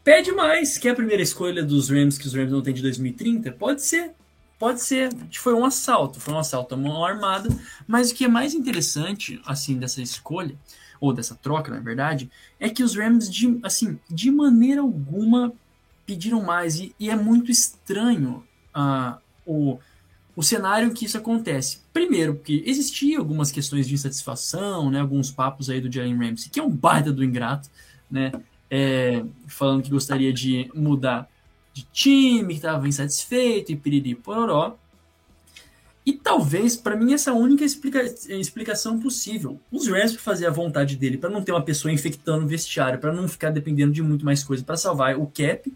[0.03, 0.77] pede mais.
[0.77, 3.51] Quer a primeira escolha dos Rams que os Rams não têm de 2030?
[3.53, 4.11] Pode ser.
[4.57, 5.09] Pode ser.
[5.33, 6.19] Foi um assalto.
[6.19, 7.49] Foi um assalto a mão armada.
[7.87, 10.55] Mas o que é mais interessante, assim, dessa escolha,
[10.99, 15.53] ou dessa troca, na verdade, é que os Rams, de, assim, de maneira alguma
[16.05, 16.79] pediram mais.
[16.79, 18.43] E, e é muito estranho
[18.75, 19.79] uh, o,
[20.35, 21.79] o cenário que isso acontece.
[21.93, 26.59] Primeiro, porque existia algumas questões de insatisfação, né, alguns papos aí do Jalen Ramsey, que
[26.59, 27.69] é um baita do ingrato,
[28.09, 28.31] né,
[28.69, 31.29] é, falando que gostaria de mudar
[31.73, 34.77] de time, que estava insatisfeito e piriri pororó.
[36.03, 39.59] E talvez, para mim, essa é a única explica explicação possível.
[39.71, 43.13] Os Rams, fazer a vontade dele, para não ter uma pessoa infectando o vestiário, para
[43.13, 45.71] não ficar dependendo de muito mais coisa para salvar o cap,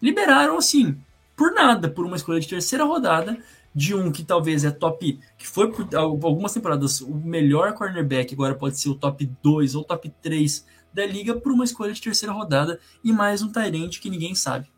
[0.00, 0.96] liberaram assim,
[1.36, 3.38] por nada, por uma escolha de terceira rodada,
[3.74, 8.54] de um que talvez é top, que foi por algumas temporadas o melhor cornerback, agora
[8.54, 12.32] pode ser o top 2 ou top 3 da liga, por uma escolha de terceira
[12.32, 14.70] rodada e mais um Tyrant que ninguém sabe.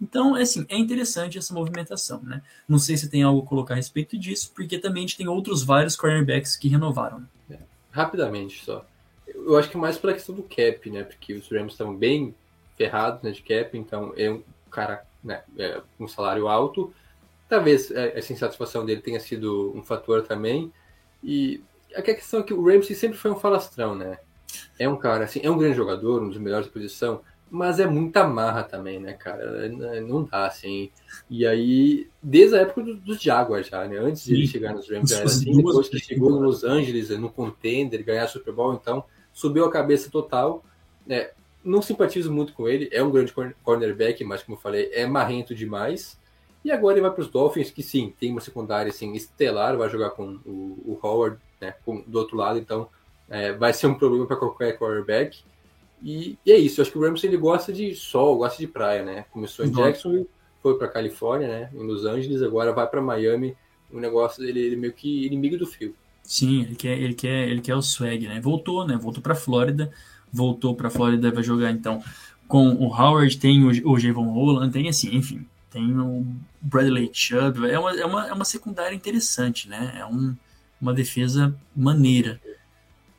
[0.00, 2.40] Então, é assim, é interessante essa movimentação, né?
[2.68, 5.26] Não sei se tem algo a colocar a respeito disso, porque também a gente tem
[5.26, 7.26] outros vários cornerbacks que renovaram.
[7.50, 7.58] É,
[7.90, 8.86] rapidamente só.
[9.26, 11.02] Eu acho que mais pela questão do cap, né?
[11.02, 12.32] Porque os Rams estão bem
[12.78, 16.94] ferrados né, de cap, então é um cara né, é, um salário alto.
[17.48, 20.72] Talvez é, essa insatisfação dele tenha sido um fator também.
[21.22, 21.60] E
[21.94, 24.18] a questão é que o Ramsey sempre foi um falastrão, né?
[24.78, 27.20] É um cara, assim, é um grande jogador, um dos melhores da posição,
[27.50, 29.68] mas é muita marra também, né, cara?
[30.02, 30.90] Não dá, assim.
[31.28, 33.98] E aí, desde a época dos Jaguars já, né?
[33.98, 35.56] Antes de ele chegar nos Rams, era assim.
[35.56, 40.10] Depois que chegou no Los Angeles, no contender, ganhar Super Bowl, então, subiu a cabeça
[40.10, 40.62] total.
[41.06, 41.30] Né?
[41.64, 42.88] Não simpatizo muito com ele.
[42.92, 43.32] É um grande
[43.62, 46.18] cornerback, mas, como eu falei, é marrento demais.
[46.64, 49.88] E agora ele vai para os Dolphins, que sim, tem uma secundária assim, estelar, vai
[49.88, 52.88] jogar com o, o Howard né, com, do outro lado, então
[53.28, 55.38] é, vai ser um problema para qualquer quarterback.
[56.02, 58.66] E, e, é isso, eu acho que o Ramsey ele gosta de sol, gosta de
[58.66, 59.24] praia, né?
[59.30, 60.28] Começou em Jacksonville,
[60.62, 61.70] foi para Califórnia, né?
[61.74, 63.56] Em Los Angeles, agora vai para Miami.
[63.90, 65.94] O negócio dele ele meio que inimigo do fio.
[66.22, 68.40] Sim, ele quer, ele quer, ele quer o swag, né?
[68.40, 68.96] Voltou, né?
[68.96, 69.90] Voltou para Flórida,
[70.32, 72.02] voltou para Flórida, vai jogar então
[72.46, 76.26] com o Howard, tem o, o Javon Holland, tem assim, enfim, tem o
[76.60, 79.96] Bradley Chubb, é uma, é uma, é uma secundária interessante, né?
[79.98, 80.34] É um,
[80.80, 82.40] uma defesa maneira.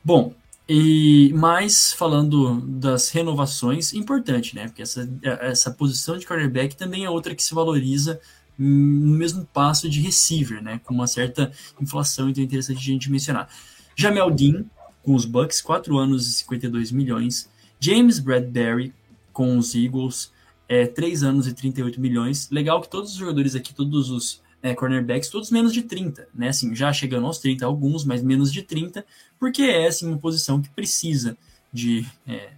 [0.03, 0.33] Bom,
[0.67, 4.67] e mais falando das renovações, importante, né?
[4.67, 8.19] Porque essa, essa posição de quarterback também é outra que se valoriza
[8.57, 10.79] no mesmo passo de receiver, né?
[10.83, 13.49] Com uma certa inflação, então é interessante a gente mencionar.
[13.95, 14.65] Jamel Dean,
[15.03, 17.49] com os Bucks, 4 anos e 52 milhões.
[17.79, 18.93] James Bradbury,
[19.31, 20.31] com os Eagles,
[20.67, 22.49] é, 3 anos e 38 milhões.
[22.51, 26.49] Legal que todos os jogadores aqui, todos os é, cornerbacks, todos menos de 30, né?
[26.49, 29.05] Assim, já chegando aos 30 alguns, mas menos de 30,
[29.39, 31.37] porque é assim, uma posição que precisa
[31.71, 32.51] de, é,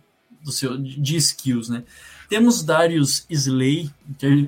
[0.44, 1.84] do seu, de skills, né?
[2.28, 3.92] Temos Darius Slay,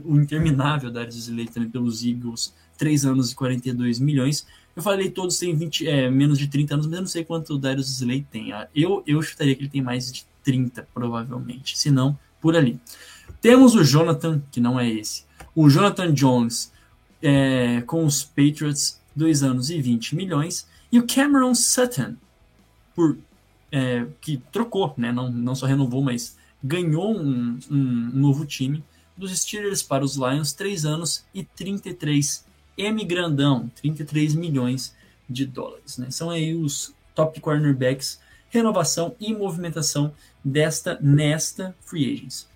[0.05, 4.47] o interminável Darius Slay também pelos Eagles, 3 anos e 42 milhões.
[4.75, 7.53] Eu falei todos têm 20, é, menos de 30 anos, mas eu não sei quanto
[7.53, 8.51] o Darius Slay tem.
[8.51, 11.77] Ah, eu, eu chutaria que ele tem mais de 30, provavelmente.
[11.77, 12.79] Se não, por ali.
[13.41, 15.25] Temos o Jonathan, que não é esse.
[15.55, 16.71] O Jonathan Jones,
[17.21, 20.67] é, com os Patriots, 2 anos e 20 milhões.
[20.91, 22.15] E o Cameron Sutton,
[22.95, 23.17] por,
[23.71, 25.11] é, que trocou, né?
[25.11, 28.83] não, não só renovou, mas ganhou um, um, novo time
[29.17, 32.45] dos Steelers para os Lions, 3 anos e 33
[32.77, 34.95] M grandão, 33 milhões
[35.29, 35.97] de dólares.
[35.97, 36.11] Né?
[36.11, 38.19] São aí os top cornerbacks,
[38.49, 40.13] renovação e movimentação
[40.43, 42.47] desta nesta free agents.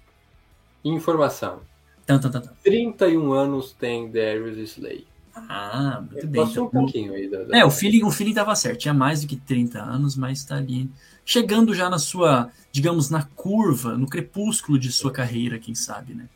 [0.84, 1.61] Informação.
[2.05, 2.53] Tan, tan, tan, tan.
[2.63, 5.05] 31 anos tem Darius Slay.
[5.36, 6.41] Ah, muito bem.
[6.41, 7.30] Passou então, um pouquinho aí.
[7.30, 7.57] Da, da...
[7.57, 8.80] É, o feeling, o feeling tava certo.
[8.80, 10.89] Tinha mais do que 30 anos, mas tá ali.
[11.24, 16.28] Chegando já na sua, digamos, na curva, no crepúsculo de sua carreira, quem sabe, né?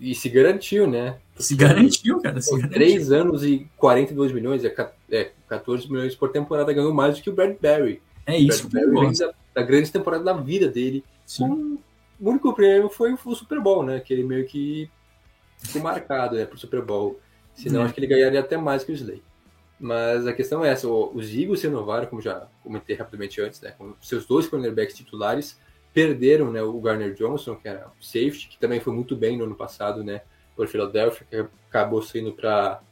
[0.00, 1.18] E se garantiu, né?
[1.38, 2.40] Se garantiu, cara.
[2.40, 2.70] Se garantiu.
[2.70, 7.34] 3 anos e 42 milhões, é 14 milhões por temporada, ganhou mais do que o
[7.34, 8.02] Bradbury.
[8.26, 8.66] É isso.
[8.66, 11.04] O Bradbury da, da grande temporada da vida dele.
[11.24, 11.78] Sim.
[12.20, 14.00] o único prêmio foi o Super Bowl, né?
[14.00, 14.88] Que ele meio que
[15.58, 17.18] ficou marcado né, pro Super Bowl.
[17.54, 17.84] Senão, é.
[17.84, 19.22] acho que ele ganharia até mais que o Slay.
[19.78, 23.74] Mas a questão é essa: os Eagles se renovaram, como já comentei rapidamente antes, né,
[23.76, 25.58] com seus dois cornerbacks titulares,
[25.96, 29.44] perderam né, o Garner Johnson, que era o safety, que também foi muito bem no
[29.44, 30.20] ano passado, né,
[30.54, 32.82] por Philadelphia, que acabou saindo para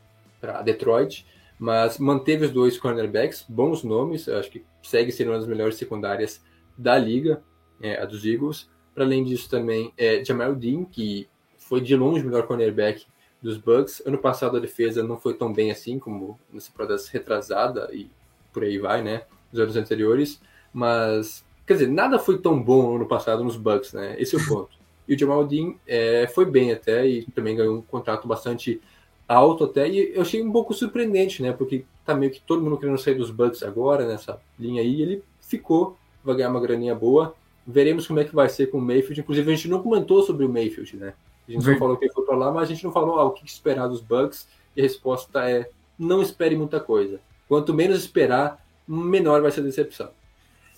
[0.65, 1.27] Detroit,
[1.59, 6.43] mas manteve os dois cornerbacks, bons nomes, acho que segue sendo uma das melhores secundárias
[6.79, 7.43] da liga,
[7.79, 8.71] é, a dos Eagles.
[8.95, 11.29] Para além disso, também é Jamal Dean, que
[11.59, 13.05] foi de longe o melhor cornerback
[13.43, 14.03] dos Bucks.
[14.07, 18.11] Ano passado a defesa não foi tão bem assim como nessa temporada retrasada e
[18.51, 19.25] por aí vai, né?
[19.53, 20.41] Nos anos anteriores.
[20.73, 24.17] Mas, quer dizer, nada foi tão bom no ano passado nos Bucks, né?
[24.19, 24.71] Esse é o ponto.
[25.07, 28.81] E o Jamal Dean é, foi bem até e também ganhou um contrato bastante
[29.29, 29.89] alto até.
[29.89, 31.53] E eu achei um pouco surpreendente, né?
[31.53, 34.95] Porque tá meio que todo mundo querendo sair dos Bucks agora, nessa linha aí.
[34.95, 37.35] E ele ficou, vai ganhar uma graninha boa.
[37.67, 39.21] Veremos como é que vai ser com o Mayfield.
[39.21, 41.15] Inclusive, a gente não comentou sobre o Mayfield, né?
[41.49, 41.79] A gente Ver...
[41.79, 43.89] falou que ele foi para lá, mas a gente não falou ah, o que esperar
[43.89, 44.49] dos Bucks.
[44.75, 47.21] E a resposta é: não espere muita coisa.
[47.47, 50.11] Quanto menos esperar, menor vai ser a decepção.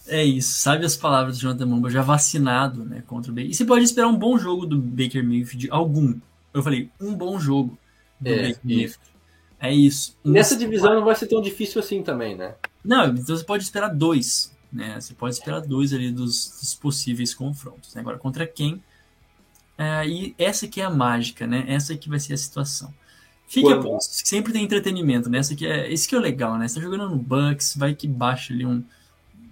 [0.09, 3.51] É isso, sabe as palavras do Jonathan Mamba, já vacinado né, contra o Baker.
[3.51, 6.15] E você pode esperar um bom jogo do Baker Mayfield, algum.
[6.55, 7.77] Eu falei, um bom jogo
[8.21, 9.01] do é, Baker Mayfield.
[9.59, 10.17] É isso.
[10.25, 12.55] Um Nessa divisão não vai ser tão difícil assim também, né?
[12.85, 15.01] Não, então você pode esperar dois, né?
[15.01, 17.95] Você pode esperar dois ali dos, dos possíveis confrontos.
[17.95, 18.01] Né?
[18.01, 18.83] Agora, contra quem?
[19.77, 21.65] É, e essa que é a mágica, né?
[21.67, 22.95] Essa que vai ser a situação.
[23.49, 25.39] Fique a postos, sempre tem entretenimento, né?
[25.39, 26.67] Essa que é, esse que é o legal, né?
[26.67, 28.83] Você tá jogando no Bucks, vai que baixa ali um,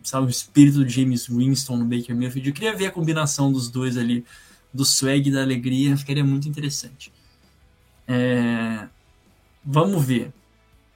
[0.05, 2.49] sabe, o espírito do James Winston no Baker Mayfield.
[2.49, 4.25] Eu queria ver a combinação dos dois ali,
[4.73, 7.13] do swag e da alegria, ficaria muito interessante.
[8.07, 8.87] É...
[9.65, 10.33] Vamos ver.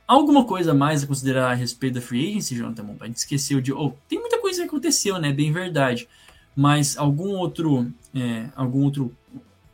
[0.06, 3.72] Alguma coisa mais a considerar a respeito da free agency, Jonathan A gente esqueceu de.
[3.72, 5.32] Oh, tem muita coisa que aconteceu, né?
[5.32, 6.08] Bem verdade.
[6.56, 9.14] Mas algum outro, é, algum outro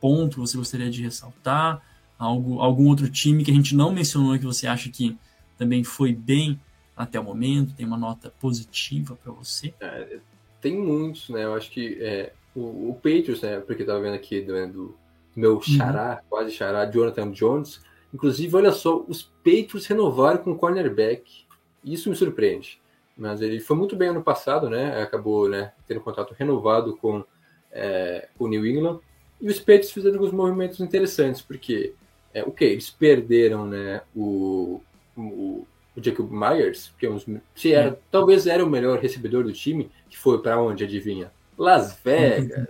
[0.00, 1.80] ponto você gostaria de ressaltar?
[2.18, 5.16] Algo, algum outro time que a gente não mencionou que você acha que
[5.56, 6.60] também foi bem
[6.96, 7.74] até o momento?
[7.74, 9.74] Tem uma nota positiva para você?
[9.80, 10.18] É,
[10.60, 11.44] tem muitos, né?
[11.44, 13.60] Eu acho que é, o, o Patriots, né?
[13.60, 14.96] Porque eu tava vendo aqui do, do
[15.34, 16.28] meu xará, uhum.
[16.28, 17.80] quase xará, Jonathan Jones
[18.14, 21.44] Inclusive, olha só, os Patriots renovaram com o cornerback.
[21.82, 22.80] Isso me surpreende.
[23.18, 25.02] Mas ele foi muito bem ano passado, né?
[25.02, 27.24] Acabou né, tendo contrato renovado com
[27.72, 29.00] é, o New England.
[29.40, 31.92] E os Patriots fizeram alguns movimentos interessantes, porque,
[32.32, 34.80] é, ok, eles perderam né, o,
[35.16, 35.66] o,
[35.96, 37.98] o Jacob Myers, que é uns, se era, é.
[38.10, 41.30] talvez era o melhor recebedor do time, que foi para onde, adivinha?
[41.56, 42.68] Las Vegas.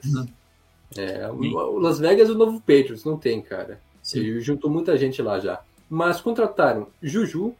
[0.96, 3.80] É, o Las Vegas é o novo Patriots, não tem, cara.
[4.02, 4.20] Sim.
[4.20, 5.62] Ele juntou muita gente lá já.
[5.88, 7.54] Mas contrataram Juju,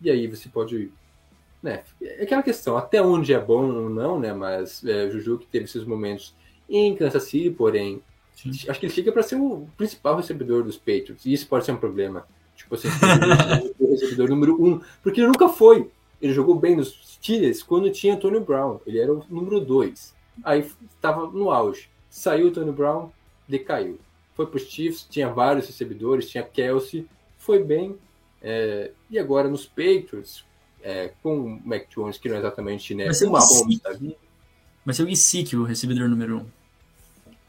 [0.00, 0.90] e aí você pode.
[1.62, 4.32] Né, é aquela questão, até onde é bom ou não, né?
[4.32, 6.34] Mas é, Juju que teve esses momentos
[6.68, 8.02] em Kansas City, porém,
[8.34, 8.50] Sim.
[8.68, 11.72] acho que ele chega para ser o principal recebedor dos Patriots, e isso pode ser
[11.72, 12.26] um problema.
[12.72, 12.88] Tipo assim,
[13.78, 15.90] o recebedor número um, porque ele nunca foi.
[16.20, 20.14] Ele jogou bem nos Steelers quando tinha Antonio Brown, ele era o número dois.
[20.44, 21.88] Aí estava no auge.
[22.08, 23.10] Saiu o Antonio Brown,
[23.48, 23.98] decaiu
[24.34, 27.06] foi para os Chiefs, tinha vários recebedores, tinha Kelsey,
[27.38, 27.96] foi bem.
[28.40, 30.44] É, e agora nos Patriots,
[30.82, 34.16] é, com o Mac Jones, que não é exatamente né, o Mahomes da vida.
[34.84, 36.46] Vai ser o Gesicki, o recebedor número um.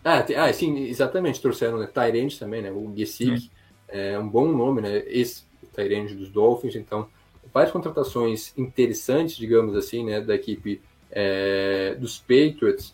[0.04, 1.42] Ah, ah sim, exatamente.
[1.42, 2.72] Trouxeram né, Tyrande também, né?
[2.72, 3.50] O Gesicki.
[3.60, 3.63] É.
[3.94, 5.04] é um bom nome, né?
[5.08, 6.76] Esse Tyrande dos Dolphins.
[6.76, 7.08] Então,
[7.54, 10.20] várias contratações interessantes, digamos assim, né?
[10.20, 10.82] Da equipe
[11.12, 12.94] é, dos Patriots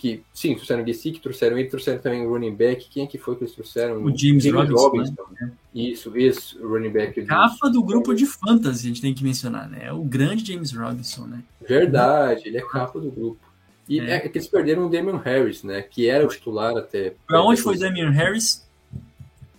[0.00, 2.88] que, sim, trouxeram o Gesicki, trouxeram ele, trouxeram também o running back.
[2.88, 4.02] Quem é que foi que eles trouxeram?
[4.02, 4.88] O James, James Robinson.
[4.88, 5.52] Robinson né?
[5.74, 6.10] Isso,
[6.58, 7.22] o running back.
[7.26, 9.80] Capa do grupo de fantasy, a gente tem que mencionar, né?
[9.82, 11.42] É o grande James Robinson, né?
[11.60, 13.38] Verdade, ele é capa do grupo.
[13.86, 15.82] E é, é que eles perderam o Damian Harris, né?
[15.82, 17.12] Que era o titular até.
[17.26, 18.66] Pra onde foi Damian Harris?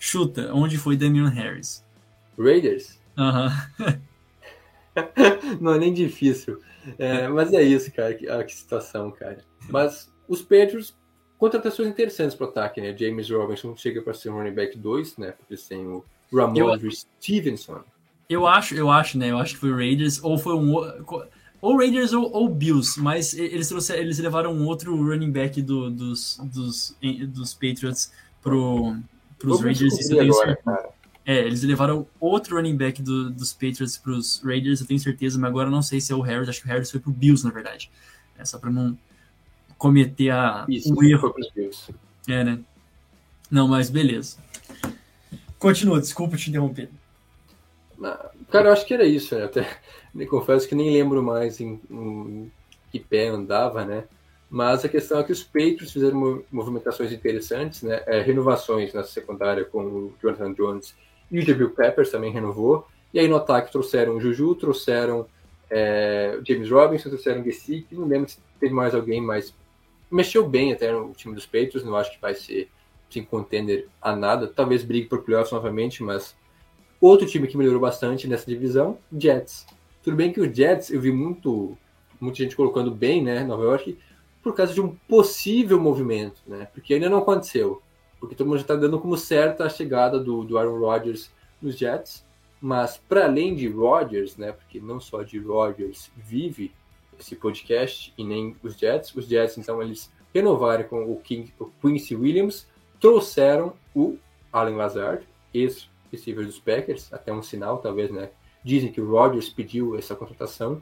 [0.04, 1.86] Chuta, onde foi Damian Harris?
[2.36, 3.00] Raiders?
[3.16, 3.52] Aham.
[5.62, 6.60] Não é nem difícil.
[6.98, 8.12] É, mas é isso, cara.
[8.16, 9.38] Que, ah, que situação, cara.
[9.70, 10.96] Mas os Patriots,
[11.38, 12.98] contratações interessantes para o ataque, né?
[12.98, 15.34] James Robinson chega para ser um running back 2, né?
[15.34, 17.84] Porque eles têm o Ramon Stevenson.
[18.28, 19.30] Eu acho, eu acho, né?
[19.30, 20.74] Eu acho que foi o Raiders ou foi um
[21.62, 25.92] ou Raiders ou, ou Bills, mas eles trouxeram, eles levaram um outro running back do,
[25.92, 26.98] dos, dos,
[27.28, 28.96] dos Patriots pro,
[29.42, 30.00] pros Raiders.
[30.00, 30.60] Isso agora,
[31.26, 35.50] É, eles levaram outro running back do, dos Patriots pros Raiders, eu tenho certeza, mas
[35.50, 37.52] agora não sei se é o Harris, acho que o Harris foi pro Bills, na
[37.52, 37.92] verdade.
[38.38, 38.98] É só pra não,
[39.78, 41.34] cometer a, Isso, um erro.
[42.28, 42.60] É, né?
[43.50, 44.38] Não, mas beleza.
[45.60, 46.90] Continua, desculpa te interromper.
[48.52, 49.46] Cara, eu acho que era isso, né?
[49.46, 49.78] Até
[50.14, 52.52] me confesso que nem lembro mais em, em
[52.92, 54.04] que pé andava, né?
[54.52, 58.04] Mas a questão é que os Patriots fizeram movimentações interessantes, né?
[58.06, 60.94] É, renovações na secundária com o Jonathan Jones
[61.32, 62.86] e o Jabril Peppers também renovou.
[63.14, 65.26] E aí no ataque trouxeram o Juju, trouxeram
[65.70, 69.56] é, James Robinson, trouxeram o Gesicki, não lembro se teve mais alguém, mas
[70.12, 72.70] mexeu bem até no time dos Patriots, não acho que vai ser
[73.10, 76.36] sem contender a nada, talvez brigue por playoffs novamente, mas
[77.00, 79.66] outro time que melhorou bastante nessa divisão, Jets.
[80.04, 81.78] Tudo bem que o Jets, eu vi muito,
[82.20, 83.98] muita gente colocando bem, né, Nova York,
[84.42, 87.82] por causa de um possível movimento, né, porque ainda não aconteceu,
[88.20, 91.32] porque todo mundo já está dando como certa a chegada do, do Aaron Rodgers
[91.62, 92.26] nos Jets,
[92.62, 96.72] mas para além de Rodgers, né, porque não só de Rodgers vive
[97.22, 99.16] esse podcast e nem os Jets.
[99.16, 102.68] Os Jets, então, eles renovaram com o, King, o Quincy Williams,
[103.00, 104.18] trouxeram o
[104.52, 108.30] Allen Lazard, ex-receiver dos Packers, até um sinal, talvez, né?
[108.64, 110.82] Dizem que o Rodgers pediu essa contratação.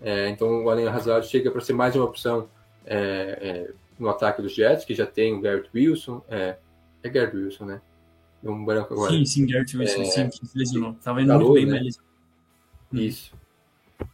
[0.00, 2.48] É, então, o Allen Lazard chega para ser mais uma opção
[2.84, 6.22] é, é, no ataque dos Jets, que já tem o Garrett Wilson.
[6.28, 6.56] É,
[7.02, 7.80] é Garrett Wilson, né?
[8.42, 9.12] Um branco agora.
[9.12, 10.94] Sim, sim, Garrett Wilson, é, sim, que se lesionou.
[11.02, 11.80] Tava indo muito bem, né?
[11.82, 11.98] mas...
[12.92, 13.32] Isso.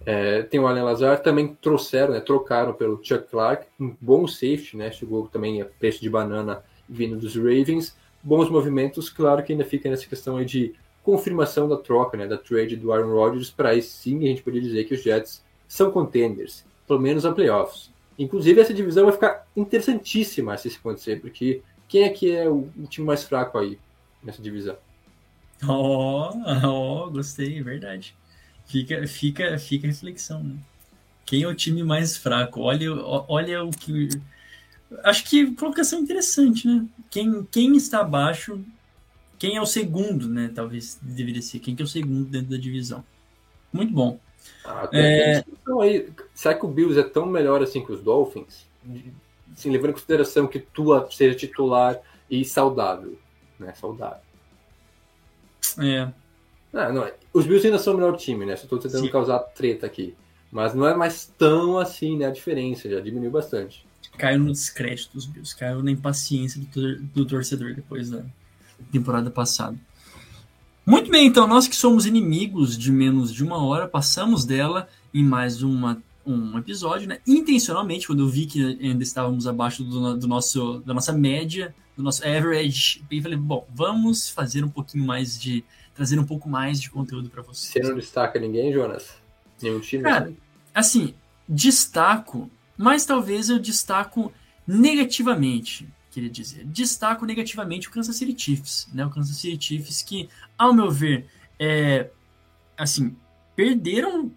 [0.04, 4.76] É, tem o Allen Lazar, também trouxeram, né, trocaram pelo Chuck Clark, um bom safety,
[4.76, 9.64] né, chegou também a preço de banana vindo dos Ravens, bons movimentos, claro que ainda
[9.64, 13.70] fica nessa questão aí de confirmação da troca, né, da trade do Aaron Rodgers, para
[13.70, 17.90] aí sim a gente poderia dizer que os Jets são contenders, pelo menos a playoffs.
[18.20, 22.68] Inclusive, essa divisão vai ficar interessantíssima se isso acontecer, porque quem é que é o,
[22.86, 23.78] time mais fraco aí
[24.22, 24.76] nessa divisão?
[25.66, 28.14] Ó, oh, oh, gostei, é verdade.
[28.66, 30.54] Fica, fica, fica a reflexão, né?
[31.24, 32.60] Quem é o time mais fraco?
[32.60, 32.92] Olha,
[33.26, 34.10] olha o que.
[35.02, 36.86] Acho que colocação interessante, né?
[37.08, 38.62] Quem, quem está abaixo,
[39.38, 40.50] quem é o segundo, né?
[40.54, 41.60] Talvez deveria ser.
[41.60, 43.02] Quem que é o segundo dentro da divisão?
[43.72, 44.20] Muito bom.
[44.64, 45.44] Ah, é...
[45.80, 48.66] aí, será que o Bills é tão melhor assim que os Dolphins?
[49.52, 51.98] Assim, levando em consideração que Tua seja titular
[52.30, 53.18] e saudável.
[53.58, 53.72] Né?
[53.74, 54.22] Saudável.
[55.78, 56.12] É.
[56.72, 58.56] Ah, não, os Bills ainda são o melhor time, né?
[58.56, 59.10] Só estou tentando Sim.
[59.10, 60.14] causar treta aqui.
[60.50, 62.26] Mas não é mais tão assim, né?
[62.26, 63.86] A diferença já diminuiu bastante.
[64.18, 68.24] Caiu no descrédito dos Bills, caiu na impaciência do, do torcedor depois da
[68.90, 69.76] temporada passada.
[70.90, 75.22] Muito bem, então, nós que somos inimigos de menos de uma hora, passamos dela em
[75.22, 77.20] mais uma, um episódio, né?
[77.24, 82.02] Intencionalmente, quando eu vi que ainda estávamos abaixo do, do nosso, da nossa média, do
[82.02, 85.62] nosso average, eu falei, bom, vamos fazer um pouquinho mais de.
[85.94, 87.72] trazer um pouco mais de conteúdo para vocês.
[87.72, 89.14] Você não destaca ninguém, Jonas?
[89.62, 90.02] Nenhum time?
[90.02, 90.32] Cara,
[90.74, 91.14] assim,
[91.48, 94.32] destaco, mas talvez eu destaco
[94.66, 96.64] negativamente queria dizer.
[96.64, 99.04] Destaco negativamente o Kansas City Chiefs, né?
[99.06, 101.26] O Kansas City Chiefs que, ao meu ver,
[101.58, 102.10] é,
[102.76, 103.16] assim,
[103.54, 104.32] perderam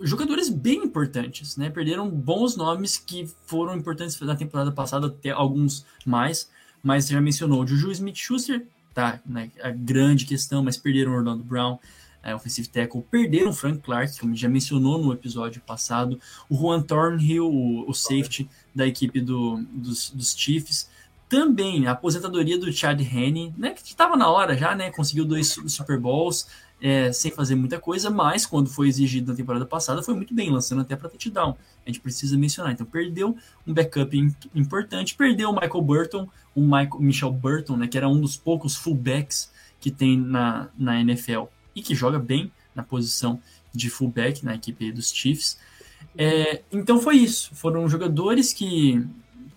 [0.00, 1.70] jogadores bem importantes, né?
[1.70, 6.50] Perderam bons nomes que foram importantes na temporada passada, até alguns mais,
[6.82, 9.50] mas já mencionou o Juju Smith-Schuster, tá, né?
[9.62, 11.78] A grande questão, mas perderam o Orlando Brown,
[12.22, 16.82] é, offensive tackle, perderam o Frank Clark, como já mencionou no episódio passado, o Juan
[16.82, 20.90] Thornhill, o, o safety da equipe do, dos, dos Chiefs,
[21.28, 25.56] também a aposentadoria do Chad Henne, né, que estava na hora já, né, conseguiu dois
[25.66, 26.46] Super Bowls
[26.80, 30.50] é, sem fazer muita coisa, mas quando foi exigido na temporada passada foi muito bem,
[30.50, 31.56] lançando até para touchdown.
[31.84, 32.72] A gente precisa mencionar.
[32.72, 34.16] Então perdeu um backup
[34.54, 38.76] importante, perdeu o Michael Burton, o Michael, Michel Burton, né, que era um dos poucos
[38.76, 39.50] fullbacks
[39.80, 43.40] que tem na, na NFL e que joga bem na posição
[43.74, 45.58] de fullback na equipe dos Chiefs.
[46.16, 47.54] É, então foi isso.
[47.54, 49.04] Foram jogadores que,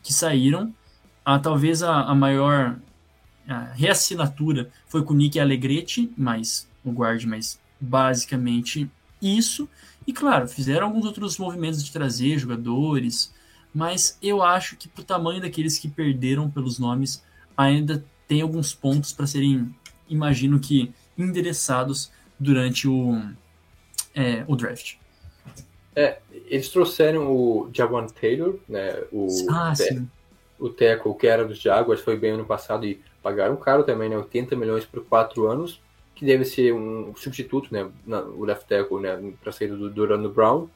[0.02, 0.74] que saíram
[1.30, 2.76] a, talvez a, a maior
[3.48, 8.90] a reassinatura foi com o Nick Alegretti, mas o guard, mas basicamente
[9.22, 9.70] isso.
[10.08, 13.32] E claro, fizeram alguns outros movimentos de trazer jogadores,
[13.74, 17.24] mas eu acho que pro tamanho daqueles que perderam pelos nomes,
[17.56, 19.74] ainda tem alguns pontos para serem,
[20.10, 23.22] imagino que, endereçados durante o,
[24.16, 24.96] é, o draft.
[25.96, 30.08] É, eles trouxeram o Jawan Taylor, né, o ah, sim
[30.60, 34.18] o Teco, que era dos Jaguars, foi bem ano passado e pagaram caro também, né?
[34.18, 35.82] 80 milhões por 4 anos,
[36.16, 37.90] que deve ser um substituto, né?
[38.06, 39.34] Na, o left tackle, né?
[39.42, 40.68] Para saída do, do Orlando Brown.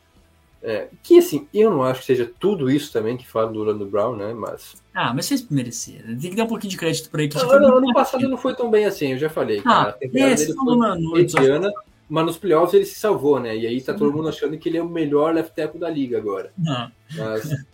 [0.66, 3.86] É, que assim, eu não acho que seja tudo isso também que fala do Orlando
[3.86, 4.34] Brown, né?
[4.34, 4.82] Mas.
[4.94, 6.18] Ah, mas vocês mereceram.
[6.18, 7.32] Tem que dar um pouquinho de crédito para ele.
[7.32, 9.60] Que não, não, ano passado não foi tão bem assim, eu já falei.
[9.60, 9.90] Ah, cara.
[9.90, 11.74] A temporada é, dele foi mediana,
[12.08, 13.58] mas nos playoffs ele se salvou, né?
[13.58, 16.18] E aí tá todo mundo achando que ele é o melhor left tackle da liga
[16.18, 16.54] agora.
[16.58, 16.90] Não.
[17.18, 17.66] Mas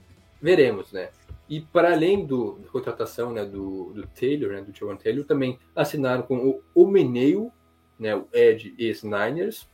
[0.41, 1.09] veremos, né?
[1.49, 5.57] E para além do, da contratação né, do, do Taylor, né, do Javon Taylor, também
[5.75, 7.51] assinaram com o Omeneu,
[7.97, 9.67] né, o Ed ex-Niners,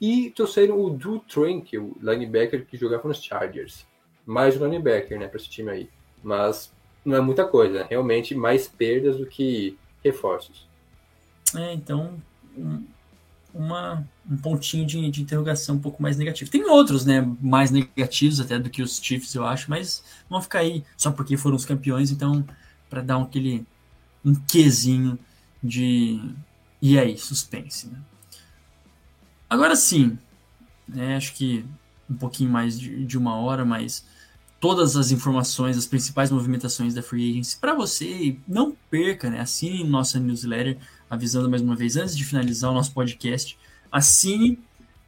[0.00, 3.86] e trouxeram o Drew Trank, o linebacker que jogava nos Chargers.
[4.24, 5.90] Mais um linebacker né, para esse time aí.
[6.22, 6.72] Mas
[7.04, 10.68] não é muita coisa, realmente mais perdas do que reforços.
[11.56, 12.14] É, então,
[13.54, 16.50] uma, um pontinho de, de, interrogação um pouco mais negativo.
[16.50, 20.60] Tem outros, né, mais negativos até do que os Chiefs, eu acho, mas vão ficar
[20.60, 22.44] aí só porque foram os campeões, então,
[22.88, 23.66] para dar um, aquele
[24.24, 25.18] um quezinho
[25.62, 26.20] de.
[26.80, 27.98] E aí, suspense, né?
[29.48, 30.18] Agora sim,
[30.88, 31.64] né, acho que
[32.08, 34.04] um pouquinho mais de, de uma hora, mas
[34.60, 38.36] todas as informações, as principais movimentações da Free Agency para você.
[38.46, 39.40] Não perca, né?
[39.40, 40.78] Assine nossa newsletter
[41.10, 43.58] avisando mais uma vez, antes de finalizar o nosso podcast,
[43.90, 44.58] assine,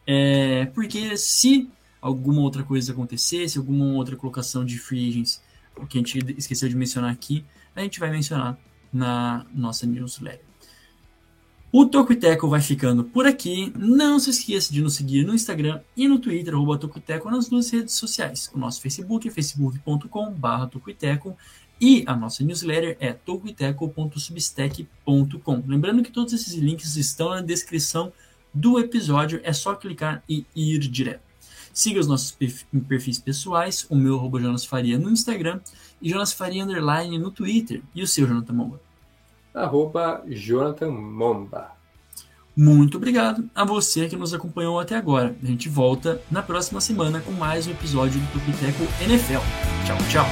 [0.07, 5.41] é, porque se alguma outra coisa acontecer, se alguma outra colocação de free agents,
[5.89, 7.45] que a gente esqueceu de mencionar aqui,
[7.75, 8.59] a gente vai mencionar
[8.93, 10.53] na nossa newsletter.
[11.75, 13.73] O Tocoiteco vai ficando por aqui.
[13.75, 17.71] Não se esqueça de nos seguir no Instagram e no Twitter, arroba Tocoiteco, nas duas
[17.71, 18.51] redes sociais.
[18.53, 20.67] O nosso Facebook é facebook.com.br
[21.83, 25.65] e a nossa newsletter é tocoiteco.substack.com.
[25.67, 28.13] Lembrando que todos esses links estão na descrição
[28.55, 31.23] do episódio, é só clicar e ir direto.
[31.73, 32.39] Siga os nossos
[32.87, 35.59] perfis pessoais, o meu arroba Jonas Faria no Instagram
[36.01, 37.83] e Jonas Faria Underline no Twitter.
[37.93, 38.81] E o seu, Jonathan Momba?
[39.53, 41.73] Arroba Jonathan Momba.
[42.55, 45.35] Muito obrigado a você que nos acompanhou até agora.
[45.43, 49.41] A gente volta na próxima semana com mais um episódio do Tupiteco NFL.
[49.85, 50.27] Tchau, tchau.